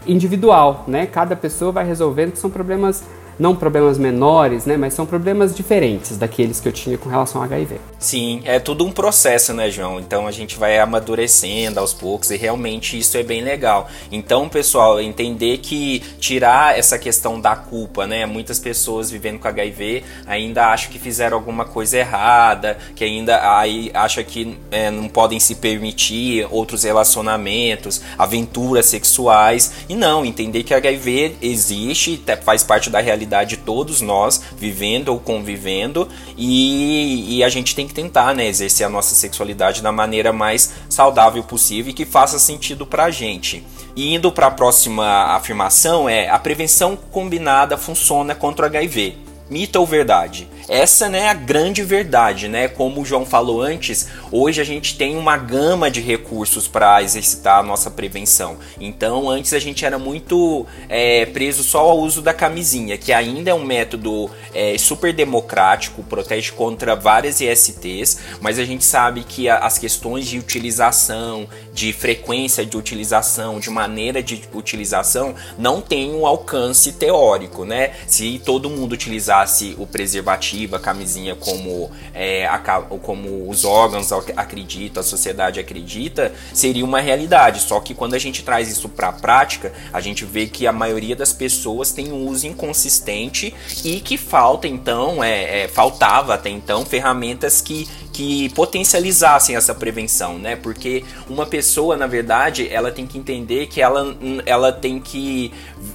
[0.05, 1.05] individual, né?
[1.05, 3.03] Cada pessoa vai resolvendo, que são problemas
[3.39, 7.45] não problemas menores, né, mas são problemas diferentes daqueles que eu tinha com relação ao
[7.45, 7.77] HIV.
[7.97, 9.99] Sim, é tudo um processo, né, João?
[9.99, 13.89] Então a gente vai amadurecendo aos poucos e realmente isso é bem legal.
[14.11, 18.25] Então, pessoal, entender que tirar essa questão da culpa, né?
[18.25, 23.89] Muitas pessoas vivendo com HIV ainda acham que fizeram alguma coisa errada, que ainda aí
[23.93, 29.71] acha que é, não podem se permitir outros relacionamentos, aventuras sexuais.
[29.89, 35.09] E não, entender que HIV existe, faz parte da realidade realidade de todos nós, vivendo
[35.09, 36.07] ou convivendo,
[36.37, 40.73] e, e a gente tem que tentar, né, exercer a nossa sexualidade da maneira mais
[40.89, 43.65] saudável possível e que faça sentido pra gente.
[43.95, 49.32] E indo para a próxima afirmação é a prevenção combinada funciona contra o HIV.
[49.53, 50.49] Mito ou verdade?
[50.67, 52.67] Essa né, é a grande verdade, né?
[52.67, 57.59] Como o João falou antes, hoje a gente tem uma gama de recursos para exercitar
[57.59, 58.57] a nossa prevenção.
[58.79, 63.51] Então, antes a gente era muito é, preso só ao uso da camisinha, que ainda
[63.51, 69.49] é um método é, super democrático, protege contra várias ISTs, mas a gente sabe que
[69.49, 76.25] as questões de utilização, de frequência de utilização, de maneira de utilização, não tem um
[76.25, 77.91] alcance teórico, né?
[78.07, 78.95] Se todo mundo
[79.43, 86.33] utilizasse o preservativo a camisinha como, é, a, como os órgãos acreditam, a sociedade acredita,
[86.53, 87.59] seria uma realidade.
[87.61, 90.71] Só que quando a gente traz isso para a prática, a gente vê que a
[90.71, 96.49] maioria das pessoas tem um uso inconsistente e que falta então, é, é faltava até
[96.49, 100.55] então ferramentas que que potencializassem essa prevenção, né?
[100.55, 105.51] Porque uma pessoa, na verdade, ela tem que entender que ela, ela tem que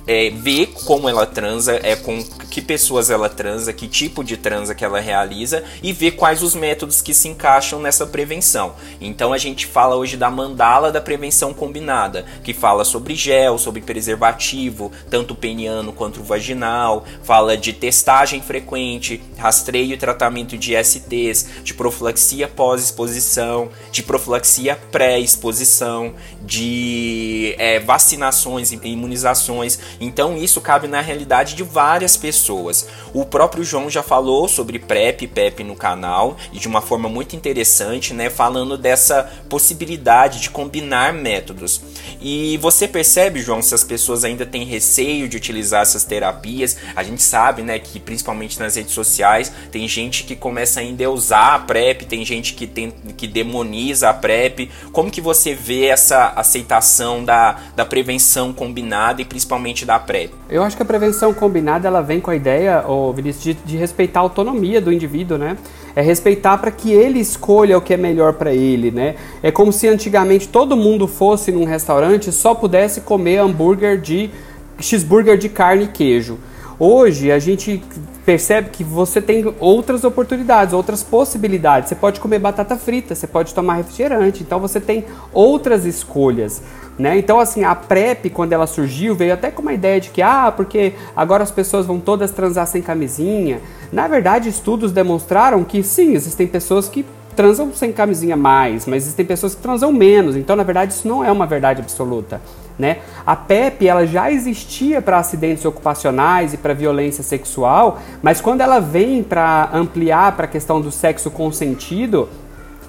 [0.06, 4.74] é, ver como ela transa, é com que pessoas ela transa, que tipo de transa
[4.74, 8.74] que ela realiza e ver quais os métodos que se encaixam nessa prevenção.
[9.00, 13.80] Então a gente fala hoje da mandala da prevenção combinada, que fala sobre gel, sobre
[13.80, 21.74] preservativo, tanto peniano quanto vaginal, fala de testagem frequente, rastreio e tratamento de STs, de
[21.74, 29.78] profilaxia profilaxia pós-exposição, de profilaxia pré-exposição, de é, vacinações e imunizações.
[30.00, 32.88] Então isso cabe na realidade de várias pessoas.
[33.12, 37.08] O próprio João já falou sobre PrEP e PEP no canal e de uma forma
[37.08, 41.80] muito interessante, né, falando dessa possibilidade de combinar métodos.
[42.20, 46.76] E você percebe, João, se as pessoas ainda têm receio de utilizar essas terapias?
[46.94, 51.10] A gente sabe, né, que principalmente nas redes sociais tem gente que começa ainda a
[51.10, 54.70] usar a PrEP tem gente que, tem, que demoniza a PrEP.
[54.92, 60.32] Como que você vê essa aceitação da, da prevenção combinada e principalmente da PrEP?
[60.48, 63.76] Eu acho que a prevenção combinada ela vem com a ideia, oh, Vinícius, de, de
[63.76, 65.56] respeitar a autonomia do indivíduo, né?
[65.98, 69.16] É respeitar para que ele escolha o que é melhor para ele, né?
[69.42, 74.30] É como se antigamente todo mundo fosse num restaurante e só pudesse comer hambúrguer de
[74.78, 76.38] cheeseburger de carne e queijo.
[76.78, 77.82] Hoje a gente
[78.24, 81.88] percebe que você tem outras oportunidades, outras possibilidades.
[81.88, 86.62] Você pode comer batata frita, você pode tomar refrigerante, então você tem outras escolhas.
[86.98, 87.16] Né?
[87.16, 90.52] Então, assim, a PrEP, quando ela surgiu, veio até com uma ideia de que, ah,
[90.54, 93.60] porque agora as pessoas vão todas transar sem camisinha.
[93.92, 99.24] Na verdade, estudos demonstraram que sim, existem pessoas que transam sem camisinha mais, mas existem
[99.24, 100.34] pessoas que transam menos.
[100.34, 102.40] Então, na verdade, isso não é uma verdade absoluta.
[102.76, 102.98] Né?
[103.24, 108.80] A PEP ela já existia para acidentes ocupacionais e para violência sexual, mas quando ela
[108.80, 112.28] vem para ampliar para a questão do sexo consentido,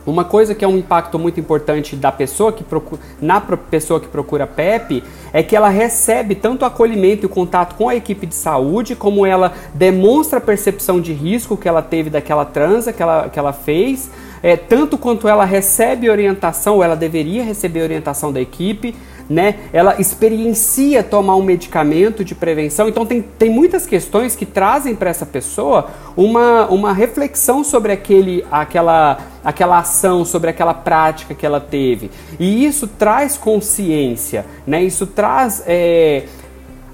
[0.10, 4.08] uma coisa que é um impacto muito importante da pessoa que procura, na pessoa que
[4.08, 8.96] procura PEP é que ela recebe tanto acolhimento e contato com a equipe de saúde,
[8.96, 13.38] como ela demonstra a percepção de risco que ela teve daquela transa que ela, que
[13.38, 14.10] ela fez,
[14.42, 18.96] é, tanto quanto ela recebe orientação, ou ela deveria receber orientação da equipe,
[19.30, 19.60] né?
[19.72, 22.90] Ela experiencia tomar um medicamento de prevenção.
[22.90, 28.44] Então tem, tem muitas questões que trazem para essa pessoa uma, uma reflexão sobre aquele,
[28.52, 32.10] aquela, aquela ação, sobre aquela prática que ela teve.
[32.40, 34.82] E isso traz consciência, né?
[34.82, 35.64] Isso traz.
[35.68, 36.24] É,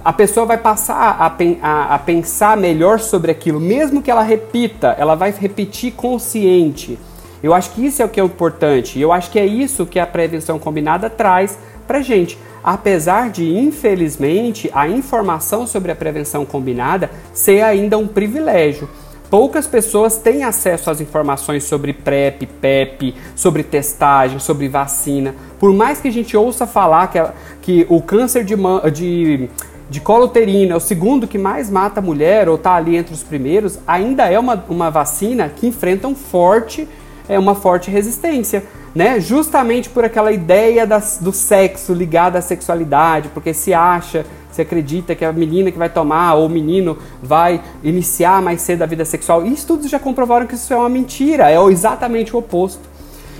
[0.03, 4.95] a pessoa vai passar a, a, a, pensar melhor sobre aquilo, mesmo que ela repita,
[4.99, 6.99] ela vai repetir consciente.
[7.41, 8.99] Eu acho que isso é o que é importante.
[8.99, 11.57] Eu acho que é isso que a prevenção combinada traz
[11.87, 12.37] para gente.
[12.63, 18.89] Apesar de, infelizmente, a informação sobre a prevenção combinada ser ainda um privilégio.
[19.29, 25.35] Poucas pessoas têm acesso às informações sobre PrEP, PEP, sobre testagem, sobre vacina.
[25.59, 27.19] Por mais que a gente ouça falar que,
[27.61, 28.55] que o câncer de,
[28.93, 29.49] de,
[29.89, 33.13] de colo uterino é o segundo que mais mata a mulher, ou está ali entre
[33.13, 36.87] os primeiros, ainda é uma, uma vacina que enfrenta um forte,
[37.27, 38.63] é, uma forte resistência
[38.95, 39.19] né?
[39.19, 40.87] Justamente por aquela ideia
[41.19, 45.89] do sexo ligada à sexualidade, porque se acha, se acredita que a menina que vai
[45.89, 49.45] tomar ou o menino vai iniciar mais cedo a vida sexual.
[49.45, 52.95] E estudos já comprovaram que isso é uma mentira, é exatamente o oposto.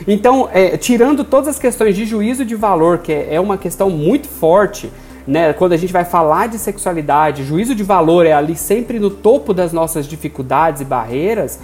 [0.06, 3.90] Então, é, tirando todas as questões de juízo de valor, que é, é uma questão
[3.90, 4.92] muito forte,
[5.26, 5.54] né?
[5.54, 9.54] Quando a gente vai falar de sexualidade, juízo de valor é ali sempre no topo
[9.54, 11.58] das nossas dificuldades e barreiras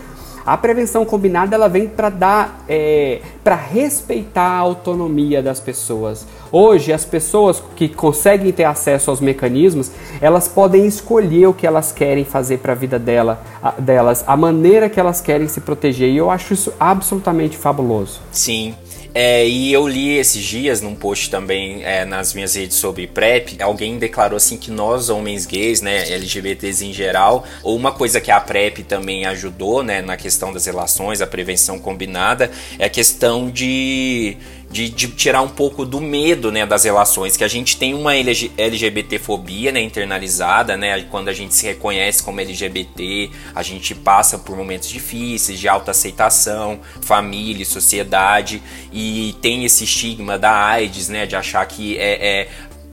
[0.45, 6.25] A prevenção combinada ela vem para dar, é, para respeitar a autonomia das pessoas.
[6.51, 11.91] Hoje, as pessoas que conseguem ter acesso aos mecanismos, elas podem escolher o que elas
[11.91, 16.09] querem fazer para a vida dela, a, delas, a maneira que elas querem se proteger.
[16.09, 18.19] E eu acho isso absolutamente fabuloso.
[18.31, 18.75] Sim.
[19.13, 23.61] É, e eu li esses dias num post também é, nas minhas redes sobre PrEP,
[23.61, 28.31] alguém declarou assim que nós, homens gays, né, LGBTs em geral, ou uma coisa que
[28.31, 32.49] a PrEP também ajudou, né, na questão das relações, a prevenção combinada,
[32.79, 34.37] é a questão de
[34.71, 38.15] de, de, tirar um pouco do medo né, das relações, que a gente tem uma
[38.15, 44.55] LGBTfobia né, internalizada, né, quando a gente se reconhece como LGBT, a gente passa por
[44.55, 48.61] momentos difíceis de autoaceitação, família, sociedade,
[48.91, 52.49] e tem esse estigma da AIDS, né, de achar que é, é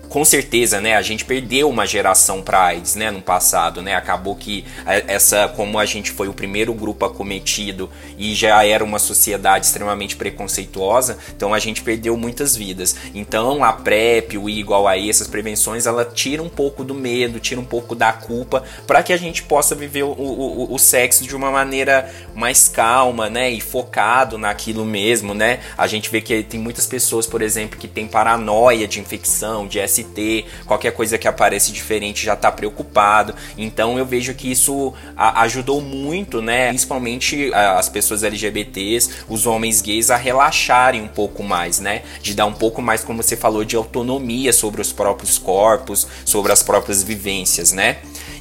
[0.08, 4.34] com certeza, né, a gente perdeu uma geração para AIDS, né, no passado, né, acabou
[4.34, 4.64] que
[5.06, 10.16] essa, como a gente foi o primeiro grupo acometido e já era uma sociedade extremamente
[10.16, 12.96] preconceituosa, então a gente perdeu muitas vidas.
[13.14, 17.38] Então a PrEP, o I igual a essas prevenções, ela tira um pouco do medo,
[17.38, 21.24] tira um pouco da culpa, para que a gente possa viver o, o, o sexo
[21.24, 25.60] de uma maneira mais calma, né, e focado naquilo mesmo, né.
[25.76, 29.78] A gente vê que tem muitas pessoas, por exemplo, que tem paranoia de infecção, de
[30.02, 33.34] ST, qualquer coisa que aparece diferente já está preocupado.
[33.56, 36.68] Então eu vejo que isso ajudou muito, né?
[36.68, 42.02] Principalmente as pessoas LGBTs, os homens gays a relaxarem um pouco mais, né?
[42.22, 46.52] De dar um pouco mais, como você falou, de autonomia sobre os próprios corpos, sobre
[46.52, 47.98] as próprias vivências, né?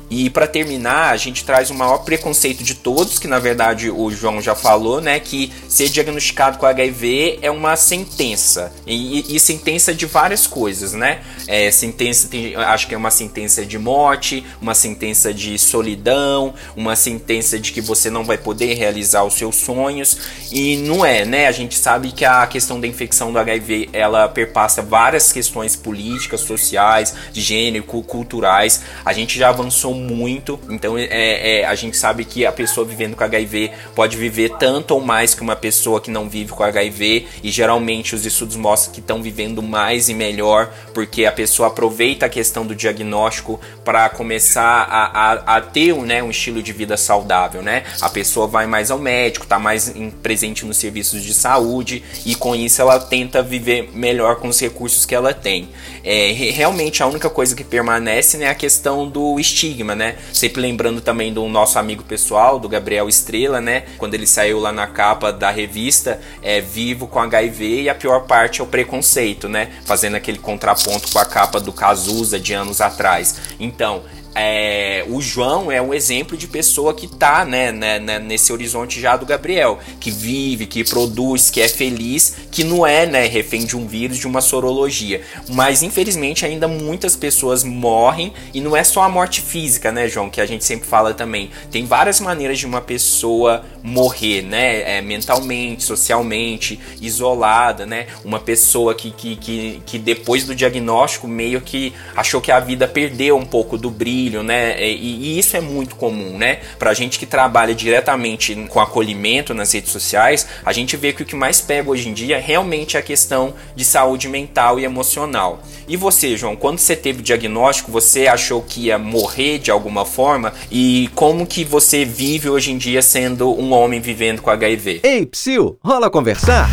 [0.10, 4.10] E para terminar, a gente traz o maior preconceito de todos, que na verdade o
[4.10, 5.20] João já falou, né?
[5.20, 8.72] Que ser diagnosticado com HIV é uma sentença.
[8.86, 11.22] E, e sentença de várias coisas, né?
[11.48, 16.96] É, sentença, tem, acho que é uma sentença de morte, uma sentença de solidão, uma
[16.96, 20.18] sentença de que você não vai poder realizar os seus sonhos.
[20.52, 21.48] E não é, né?
[21.48, 26.42] A gente sabe que a questão da infecção do HIV ela perpassa várias questões políticas,
[26.42, 28.82] sociais, de gênero, culturais.
[29.04, 30.60] A gente já avançou muito.
[30.70, 34.92] Então é, é, a gente sabe que a pessoa vivendo com HIV pode viver tanto
[34.92, 37.28] ou mais que uma pessoa que não vive com HIV.
[37.44, 42.26] E geralmente os estudos mostram que estão vivendo mais e melhor, porque a pessoa aproveita
[42.26, 46.98] a questão do diagnóstico para começar a, a, a, ter né, um estilo de vida
[46.98, 47.62] saudável.
[47.62, 47.84] Né?
[48.02, 52.36] A pessoa vai mais ao médico, está mais em, presente nos serviços de saúde e
[52.36, 55.70] com isso ela tenta viver melhor com os recursos que ela tem.
[56.04, 60.18] É, realmente a única coisa que permanece né, é a questão do estigma né?
[60.34, 63.84] Sempre lembrando também do nosso amigo pessoal, do Gabriel Estrela, né?
[63.98, 68.26] Quando ele saiu lá na capa da revista, é Vivo com HIV e a pior
[68.26, 69.70] parte é o preconceito, né?
[69.86, 73.36] Fazendo aquele contraponto com a capa do Cazuza de anos atrás.
[73.60, 74.04] Então,
[74.40, 79.02] é, o João é um exemplo de pessoa que tá né, né, né, nesse horizonte
[79.02, 83.66] já do Gabriel, que vive, que produz, que é feliz, que não é né, refém
[83.66, 85.22] de um vírus, de uma sorologia.
[85.50, 90.30] Mas infelizmente ainda muitas pessoas morrem e não é só a morte física, né, João,
[90.30, 91.50] que a gente sempre fala também.
[91.72, 98.94] Tem várias maneiras de uma pessoa morrer, né, é, mentalmente, socialmente, isolada, né, uma pessoa
[98.94, 103.46] que, que, que, que depois do diagnóstico meio que achou que a vida perdeu um
[103.46, 104.76] pouco do brilho filho, né?
[104.84, 106.60] E, e, isso é muito comum, né?
[106.78, 111.26] Pra gente que trabalha diretamente com acolhimento nas redes sociais, a gente vê que o
[111.26, 115.62] que mais pega hoje em dia realmente é a questão de saúde mental e emocional.
[115.88, 120.04] E você, João, quando você teve o diagnóstico, você achou que ia morrer de alguma
[120.04, 120.54] forma?
[120.70, 125.02] E como que você vive hoje em dia sendo um homem vivendo com HIV?
[125.04, 126.70] Ei, Psyu, rola conversar?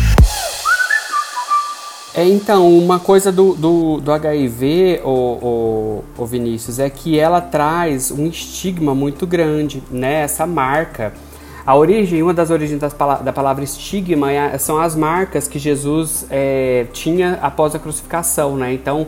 [2.17, 7.41] É, então, uma coisa do, do, do HIV, o, o, o, Vinícius, é que ela
[7.41, 10.21] traz um estigma muito grande, né?
[10.21, 11.11] Essa marca.
[11.65, 16.25] A origem, uma das origens das, da palavra estigma é, são as marcas que Jesus
[16.29, 18.71] é, tinha após a crucificação, né?
[18.71, 19.07] Então,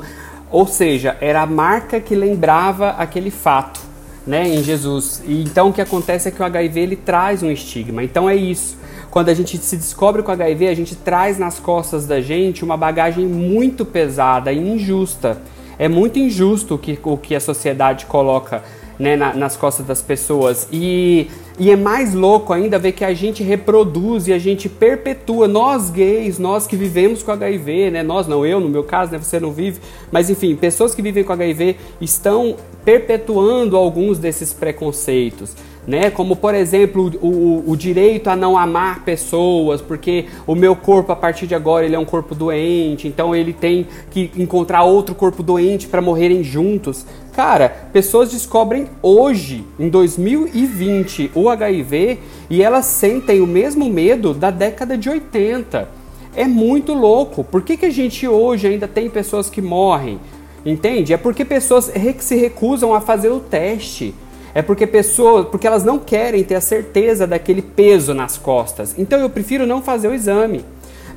[0.52, 3.80] ou seja, era a marca que lembrava aquele fato,
[4.26, 5.24] né, em Jesus.
[5.26, 8.04] E então o que acontece é que o HIV ele traz um estigma.
[8.04, 8.76] Então é isso
[9.10, 12.78] quando a gente se descobre com HIV, a gente traz nas costas da gente uma
[12.78, 15.42] bagagem muito pesada e injusta.
[15.80, 18.64] É muito injusto o que, o que a sociedade coloca
[19.00, 20.68] né, na, nas costas das pessoas.
[20.72, 21.28] E,
[21.60, 25.90] e é mais louco ainda ver que a gente reproduz e a gente perpetua, nós
[25.90, 29.40] gays, nós que vivemos com HIV, né, nós não, eu no meu caso, né, você
[29.40, 29.80] não vive,
[30.12, 35.56] mas enfim, pessoas que vivem com HIV estão perpetuando alguns desses preconceitos
[35.88, 36.12] né?
[36.12, 41.14] Como por exemplo o, o, o, direito a não amar pessoas, porque o meu corpo
[41.14, 45.16] a partir de agora ele é um corpo doente, então ele tem que encontrar outro
[45.16, 47.06] corpo doente para morrerem juntos.
[47.32, 52.20] Cara, pessoas descobrem hoje, em 2020, o HIV
[52.50, 55.88] e elas sentem o mesmo medo da década de 80.
[56.36, 57.44] É muito louco.
[57.44, 60.20] Por que, que a gente hoje ainda tem pessoas que morrem?
[60.66, 61.14] Entende?
[61.14, 64.14] É porque pessoas se recusam a fazer o teste.
[64.58, 68.96] É porque pessoas, porque elas não querem ter a certeza daquele peso nas costas.
[68.98, 70.66] Então eu prefiro não fazer o exame.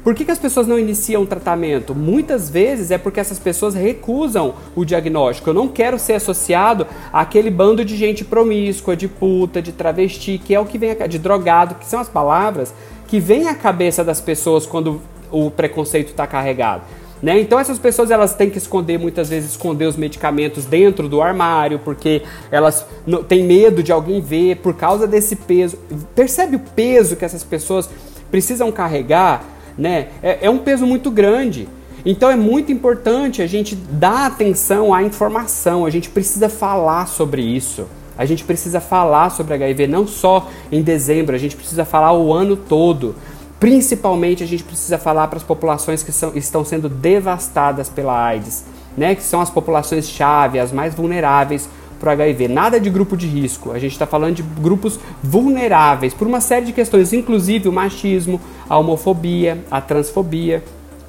[0.04, 1.94] Por que, que as pessoas não iniciam o tratamento?
[1.94, 5.48] Muitas vezes é porque essas pessoas recusam o diagnóstico.
[5.48, 10.54] Eu não quero ser associado àquele bando de gente promíscua, de puta, de travesti, que
[10.54, 12.74] é o que vem de drogado, que são as palavras
[13.08, 16.82] que vêm à cabeça das pessoas quando o preconceito está carregado.
[17.22, 17.38] Né?
[17.40, 21.78] Então essas pessoas elas têm que esconder muitas vezes esconder os medicamentos dentro do armário
[21.78, 22.86] porque elas
[23.28, 25.78] têm medo de alguém ver por causa desse peso.
[26.14, 27.90] Percebe o peso que essas pessoas
[28.30, 29.44] precisam carregar,
[29.76, 30.08] né?
[30.22, 31.68] É, é um peso muito grande.
[32.04, 35.84] Então é muito importante a gente dar atenção à informação.
[35.84, 37.86] A gente precisa falar sobre isso.
[38.16, 41.34] A gente precisa falar sobre HIV não só em dezembro.
[41.34, 43.14] A gente precisa falar o ano todo.
[43.60, 48.64] Principalmente a gente precisa falar para as populações que são, estão sendo devastadas pela AIDS,
[48.96, 49.14] né?
[49.14, 51.68] que são as populações-chave, as mais vulneráveis
[52.00, 52.48] para o HIV.
[52.48, 56.64] Nada de grupo de risco, a gente está falando de grupos vulneráveis por uma série
[56.64, 60.64] de questões, inclusive o machismo, a homofobia, a transfobia.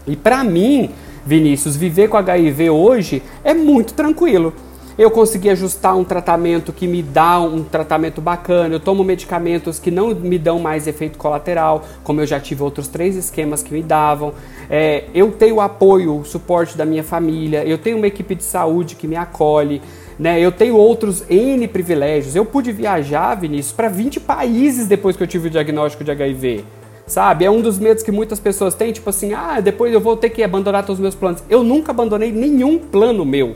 [0.05, 0.89] E para mim,
[1.25, 4.53] Vinícius, viver com HIV hoje é muito tranquilo
[4.97, 9.89] eu consegui ajustar um tratamento que me dá um tratamento bacana, eu tomo medicamentos que
[9.89, 13.81] não me dão mais efeito colateral, como eu já tive outros três esquemas que me
[13.81, 14.33] davam.
[14.69, 19.07] É, eu tenho apoio, suporte da minha família, eu tenho uma equipe de saúde que
[19.07, 19.81] me acolhe.
[20.19, 22.35] Né, eu tenho outros N privilégios.
[22.35, 26.63] Eu pude viajar, Vinícius, para 20 países depois que eu tive o diagnóstico de HIV.
[27.07, 27.43] Sabe?
[27.43, 30.29] É um dos medos que muitas pessoas têm, tipo assim, ah, depois eu vou ter
[30.29, 31.43] que abandonar todos os meus planos.
[31.49, 33.55] Eu nunca abandonei nenhum plano meu.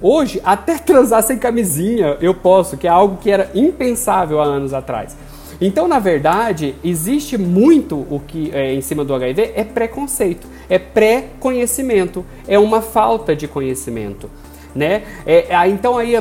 [0.00, 4.72] Hoje, até transar sem camisinha eu posso, que é algo que era impensável há anos
[4.72, 5.16] atrás.
[5.60, 10.78] Então, na verdade, existe muito o que é, em cima do HIV é preconceito, é
[10.78, 14.30] pré-conhecimento, é uma falta de conhecimento,
[14.72, 15.02] né?
[15.26, 16.14] É, então aí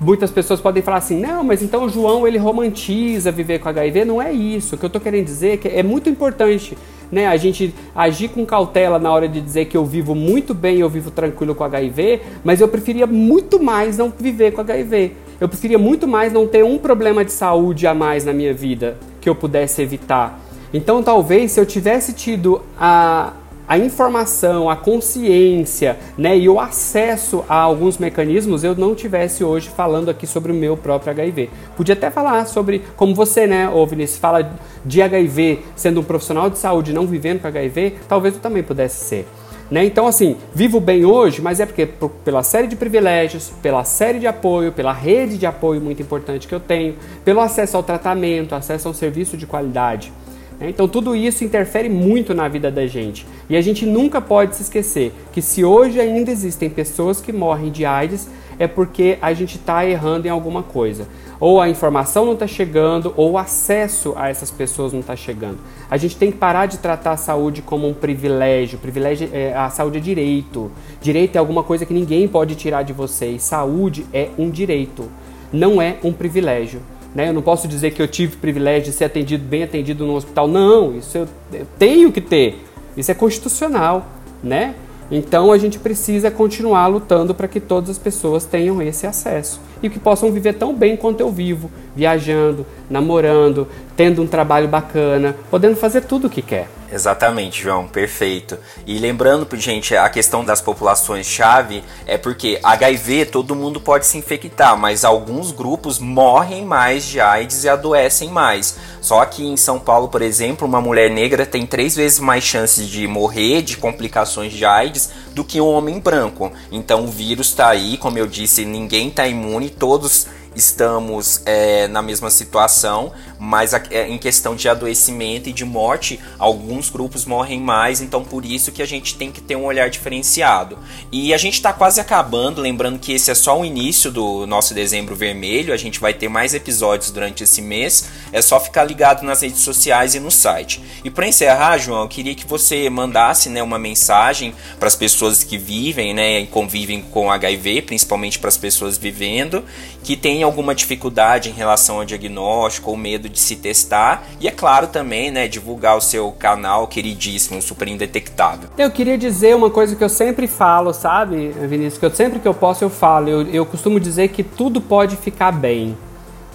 [0.00, 4.04] muitas pessoas podem falar assim, não, mas então o João ele romantiza viver com HIV,
[4.04, 4.74] não é isso.
[4.74, 6.76] O que eu estou querendo dizer é que é muito importante
[7.10, 10.78] né, a gente agir com cautela na hora de dizer que eu vivo muito bem,
[10.78, 15.12] eu vivo tranquilo com HIV, mas eu preferia muito mais não viver com HIV.
[15.40, 18.98] Eu preferia muito mais não ter um problema de saúde a mais na minha vida
[19.20, 20.38] que eu pudesse evitar.
[20.72, 23.32] Então, talvez se eu tivesse tido a,
[23.70, 29.68] a informação, a consciência né, e o acesso a alguns mecanismos, eu não tivesse hoje
[29.68, 31.48] falando aqui sobre o meu próprio HIV.
[31.76, 36.50] Podia até falar sobre, como você, né, ô Vinícius, fala de HIV sendo um profissional
[36.50, 39.28] de saúde não vivendo com HIV, talvez eu também pudesse ser.
[39.70, 39.84] Né?
[39.84, 44.18] Então, assim, vivo bem hoje, mas é porque por, pela série de privilégios, pela série
[44.18, 48.52] de apoio, pela rede de apoio muito importante que eu tenho, pelo acesso ao tratamento,
[48.52, 50.12] acesso a um serviço de qualidade.
[50.60, 50.68] Né?
[50.68, 53.26] Então tudo isso interfere muito na vida da gente.
[53.48, 57.70] E a gente nunca pode se esquecer que se hoje ainda existem pessoas que morrem
[57.70, 58.28] de AIDS,
[58.60, 61.08] é porque a gente está errando em alguma coisa.
[61.40, 65.56] Ou a informação não está chegando, ou o acesso a essas pessoas não está chegando.
[65.90, 68.78] A gente tem que parar de tratar a saúde como um privilégio.
[68.78, 70.70] privilégio é, a saúde é direito.
[71.00, 73.30] Direito é alguma coisa que ninguém pode tirar de você.
[73.30, 75.08] E saúde é um direito,
[75.50, 76.82] não é um privilégio.
[77.14, 77.28] Né?
[77.28, 80.46] Eu não posso dizer que eu tive privilégio de ser atendido, bem atendido no hospital.
[80.46, 82.64] Não, isso eu, eu tenho que ter.
[82.96, 84.06] Isso é constitucional,
[84.42, 84.74] né?
[85.10, 89.88] Então a gente precisa continuar lutando para que todas as pessoas tenham esse acesso e
[89.88, 93.66] que possam viver tão bem quanto eu vivo, viajando, namorando,
[93.96, 96.68] tendo um trabalho bacana, podendo fazer tudo o que quer.
[96.92, 98.58] Exatamente, João, perfeito.
[98.84, 104.76] E lembrando, gente, a questão das populações-chave é porque HIV todo mundo pode se infectar,
[104.76, 108.76] mas alguns grupos morrem mais de AIDS e adoecem mais.
[109.00, 112.88] Só que em São Paulo, por exemplo, uma mulher negra tem três vezes mais chances
[112.88, 116.52] de morrer de complicações de AIDS do que um homem branco.
[116.70, 122.02] Então o vírus está aí, como eu disse, ninguém está imune, todos estamos é, na
[122.02, 128.00] mesma situação, mas é, em questão de adoecimento e de morte, alguns grupos morrem mais,
[128.00, 130.78] então por isso que a gente tem que ter um olhar diferenciado.
[131.12, 134.74] E a gente está quase acabando, lembrando que esse é só o início do nosso
[134.74, 139.22] dezembro vermelho, a gente vai ter mais episódios durante esse mês, é só ficar ligado
[139.22, 140.82] nas redes sociais e no site.
[141.04, 145.42] E para encerrar, João, eu queria que você mandasse né, uma mensagem para as pessoas
[145.42, 149.64] que vivem né, e convivem com HIV, principalmente para as pessoas vivendo,
[150.02, 154.50] que têm alguma dificuldade em relação ao diagnóstico ou medo de se testar e é
[154.50, 158.70] claro também, né, divulgar o seu canal queridíssimo, super indetectável.
[158.78, 162.48] Eu queria dizer uma coisa que eu sempre falo, sabe, Vinícius, que eu sempre que
[162.48, 165.96] eu posso eu falo, eu, eu costumo dizer que tudo pode ficar bem.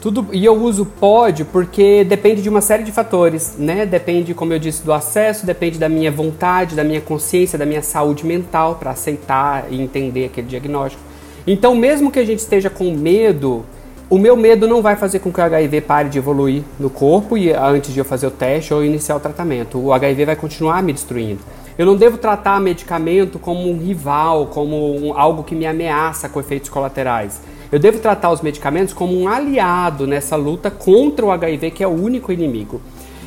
[0.01, 3.85] Tudo, e eu uso pode porque depende de uma série de fatores, né?
[3.85, 7.81] Depende, como eu disse, do acesso, depende da minha vontade, da minha consciência, da minha
[7.81, 11.01] saúde mental para aceitar e entender aquele diagnóstico.
[11.47, 13.65] Então, mesmo que a gente esteja com medo
[14.09, 17.35] o meu medo não vai fazer com que o HIV pare de evoluir no corpo
[17.37, 19.79] e antes de eu fazer o teste ou iniciar o tratamento.
[19.79, 21.39] O HIV vai continuar me destruindo.
[21.77, 26.39] Eu não devo tratar medicamento como um rival, como um, algo que me ameaça com
[26.39, 27.41] efeitos colaterais.
[27.71, 31.87] Eu devo tratar os medicamentos como um aliado nessa luta contra o HIV, que é
[31.87, 32.79] o único inimigo.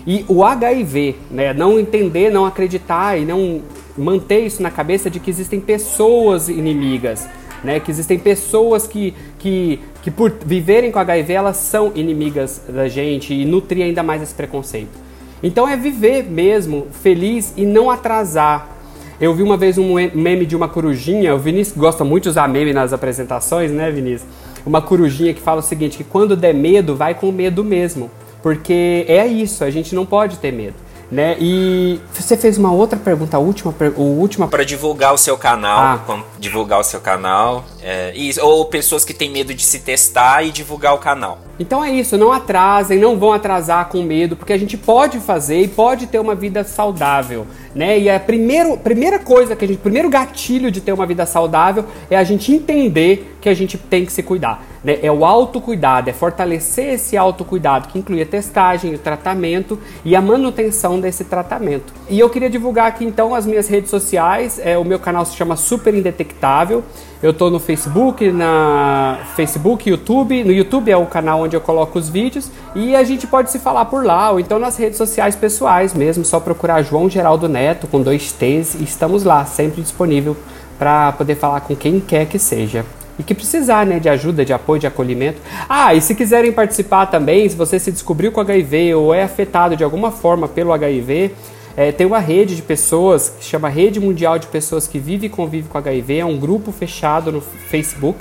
[0.06, 3.60] E o HIV, né, não entender, não acreditar e não
[3.96, 7.28] manter isso na cabeça de que existem pessoas inimigas
[7.62, 7.80] né?
[7.80, 13.34] Que existem pessoas que, que, que por viverem com HIV elas são inimigas da gente
[13.34, 15.08] e nutrir ainda mais esse preconceito.
[15.42, 18.76] Então é viver mesmo feliz e não atrasar.
[19.20, 22.48] Eu vi uma vez um meme de uma corujinha, o Vinícius gosta muito de usar
[22.48, 24.30] meme nas apresentações, né, Vinícius?
[24.64, 28.10] Uma corujinha que fala o seguinte, que quando der medo, vai com medo mesmo.
[28.42, 30.74] Porque é isso, a gente não pode ter medo.
[31.10, 31.36] Né?
[31.40, 36.02] E você fez uma outra pergunta, a última, o última para divulgar o seu canal,
[36.06, 36.24] ah.
[36.38, 40.50] divulgar o seu canal, é, isso, ou pessoas que têm medo de se testar e
[40.50, 41.38] divulgar o canal.
[41.58, 45.62] Então é isso, não atrasem, não vão atrasar com medo, porque a gente pode fazer
[45.62, 47.98] e pode ter uma vida saudável, né?
[47.98, 51.84] E a primeiro, primeira coisa que a gente, primeiro gatilho de ter uma vida saudável
[52.08, 54.64] é a gente entender que a gente tem que se cuidar.
[54.82, 54.98] Né?
[55.02, 60.20] É o autocuidado, é fortalecer esse autocuidado, que inclui a testagem, o tratamento e a
[60.20, 61.92] manutenção desse tratamento.
[62.08, 64.60] E eu queria divulgar aqui então as minhas redes sociais.
[64.62, 66.82] É, o meu canal se chama Super Indetectável.
[67.20, 70.44] Eu estou no Facebook, na Facebook, YouTube.
[70.44, 73.58] No YouTube é o canal onde eu coloco os vídeos e a gente pode se
[73.58, 76.24] falar por lá ou então nas redes sociais pessoais mesmo.
[76.24, 80.36] Só procurar João Geraldo Neto com dois T's e estamos lá, sempre disponível
[80.78, 82.84] para poder falar com quem quer que seja
[83.18, 85.40] e que precisar né, de ajuda, de apoio, de acolhimento.
[85.68, 89.76] Ah, e se quiserem participar também, se você se descobriu com HIV ou é afetado
[89.76, 91.32] de alguma forma pelo HIV,
[91.76, 95.30] é, tem uma rede de pessoas que chama Rede Mundial de Pessoas que Vivem e
[95.30, 98.18] Convivem com HIV, é um grupo fechado no Facebook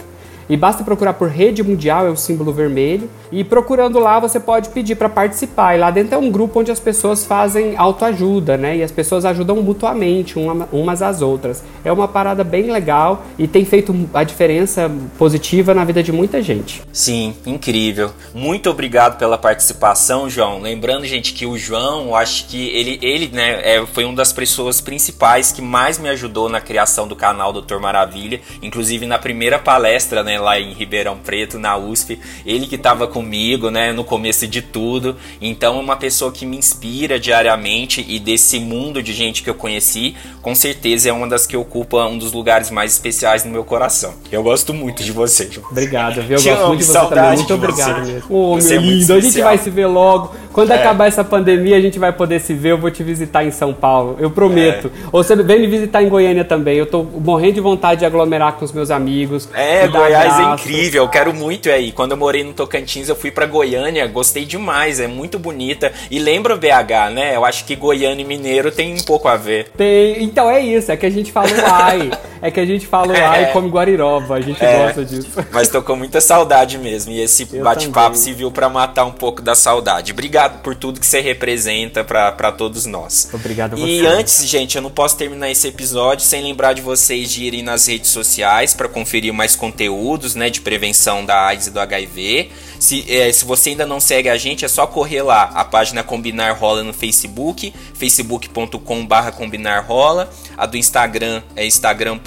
[0.49, 3.09] e basta procurar por Rede Mundial, é o símbolo vermelho.
[3.31, 5.75] E procurando lá, você pode pedir para participar.
[5.75, 8.77] E lá dentro é um grupo onde as pessoas fazem autoajuda, né?
[8.77, 11.63] E as pessoas ajudam mutuamente uma, umas às outras.
[11.83, 16.41] É uma parada bem legal e tem feito a diferença positiva na vida de muita
[16.41, 16.81] gente.
[16.93, 18.11] Sim, incrível.
[18.33, 20.61] Muito obrigado pela participação, João.
[20.61, 24.79] Lembrando, gente, que o João, acho que ele, ele né, é, foi uma das pessoas
[24.79, 28.39] principais que mais me ajudou na criação do canal Doutor Maravilha.
[28.61, 30.36] Inclusive na primeira palestra, né?
[30.39, 32.19] Lá em Ribeirão Preto, na USP.
[32.45, 35.15] Ele que estava comigo, né, no começo de tudo.
[35.41, 39.55] Então, é uma pessoa que me inspira diariamente e desse mundo de gente que eu
[39.55, 43.63] conheci, com certeza é uma das que ocupa um dos lugares mais especiais no meu
[43.63, 44.13] coração.
[44.31, 45.67] Eu gosto muito de você, João.
[45.71, 46.37] Obrigado, viu?
[46.37, 47.37] Eu Te gosto amo, muito de você também.
[47.37, 48.11] Muito obrigado você.
[48.13, 48.35] mesmo.
[48.35, 50.33] Ô, meu é lindo, a gente vai se ver logo.
[50.57, 50.75] Quando é.
[50.75, 52.71] acabar essa pandemia, a gente vai poder se ver.
[52.71, 54.87] Eu vou te visitar em São Paulo, eu prometo.
[54.87, 55.07] É.
[55.11, 56.77] Ou você vem me visitar em Goiânia também.
[56.77, 59.47] Eu tô morrendo de vontade de aglomerar com os meus amigos.
[59.53, 61.91] É, Goiás Goiás é incrível, eu quero muito aí.
[61.91, 65.91] Quando eu morei no Tocantins, eu fui para Goiânia, gostei demais, é muito bonita.
[66.11, 67.35] E lembra o BH, né?
[67.35, 69.69] Eu acho que Goiânia e Mineiro tem um pouco a ver.
[69.77, 72.11] Tem, então é isso, é que a gente fala ai.
[72.41, 73.45] é que a gente fala ai é.
[73.47, 75.29] come Guariroba, a gente é, gosta disso.
[75.51, 77.11] Mas tô com muita saudade mesmo.
[77.11, 80.11] E esse bate-papo serviu para matar um pouco da saudade.
[80.11, 83.29] Obrigado por tudo que você representa para todos nós.
[83.33, 83.85] Obrigado a você.
[83.85, 87.63] E antes, gente, eu não posso terminar esse episódio sem lembrar de vocês de irem
[87.63, 92.49] nas redes sociais para conferir mais conteúdo né, de prevenção da AIDS e do HIV.
[92.79, 95.43] Se, é, se você ainda não segue a gente, é só correr lá.
[95.53, 100.29] A página Combinar Rola no Facebook, facebook.com.br Combinar Rola.
[100.57, 101.65] A do Instagram é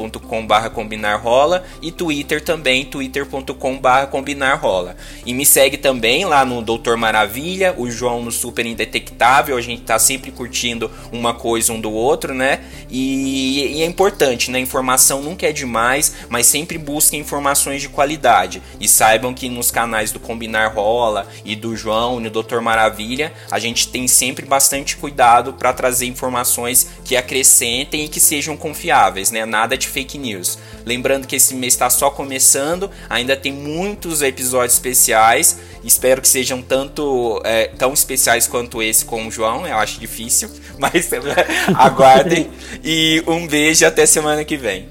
[0.00, 4.96] instagram.com/barra combinarrola e Twitter também, twitter.com/barra combinarrola.
[5.26, 9.56] E me segue também lá no Doutor Maravilha, o João no Super Indetectável.
[9.56, 12.60] A gente tá sempre curtindo uma coisa um do outro, né?
[12.88, 14.58] E, e é importante, né?
[14.58, 18.62] Informação nunca é demais, mas sempre busquem informações de qualidade.
[18.80, 23.32] E saibam que nos canais do Combinar Rola e do João e do Doutor Maravilha,
[23.50, 29.30] a gente tem sempre bastante cuidado para trazer informações que acrescentem e que sejam confiáveis,
[29.30, 29.44] né?
[29.44, 30.58] Nada de fake news.
[30.86, 35.58] Lembrando que esse mês está só começando, ainda tem muitos episódios especiais.
[35.84, 39.66] Espero que sejam tanto é, tão especiais quanto esse com o João.
[39.66, 41.10] Eu acho difícil, mas
[41.74, 42.50] aguardem.
[42.82, 44.88] e um beijo até semana que vem.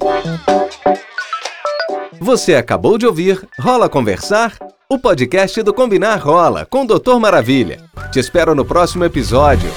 [2.19, 4.57] Você acabou de ouvir Rola Conversar?
[4.91, 7.79] O podcast do Combinar Rola com o Doutor Maravilha.
[8.11, 9.69] Te espero no próximo episódio.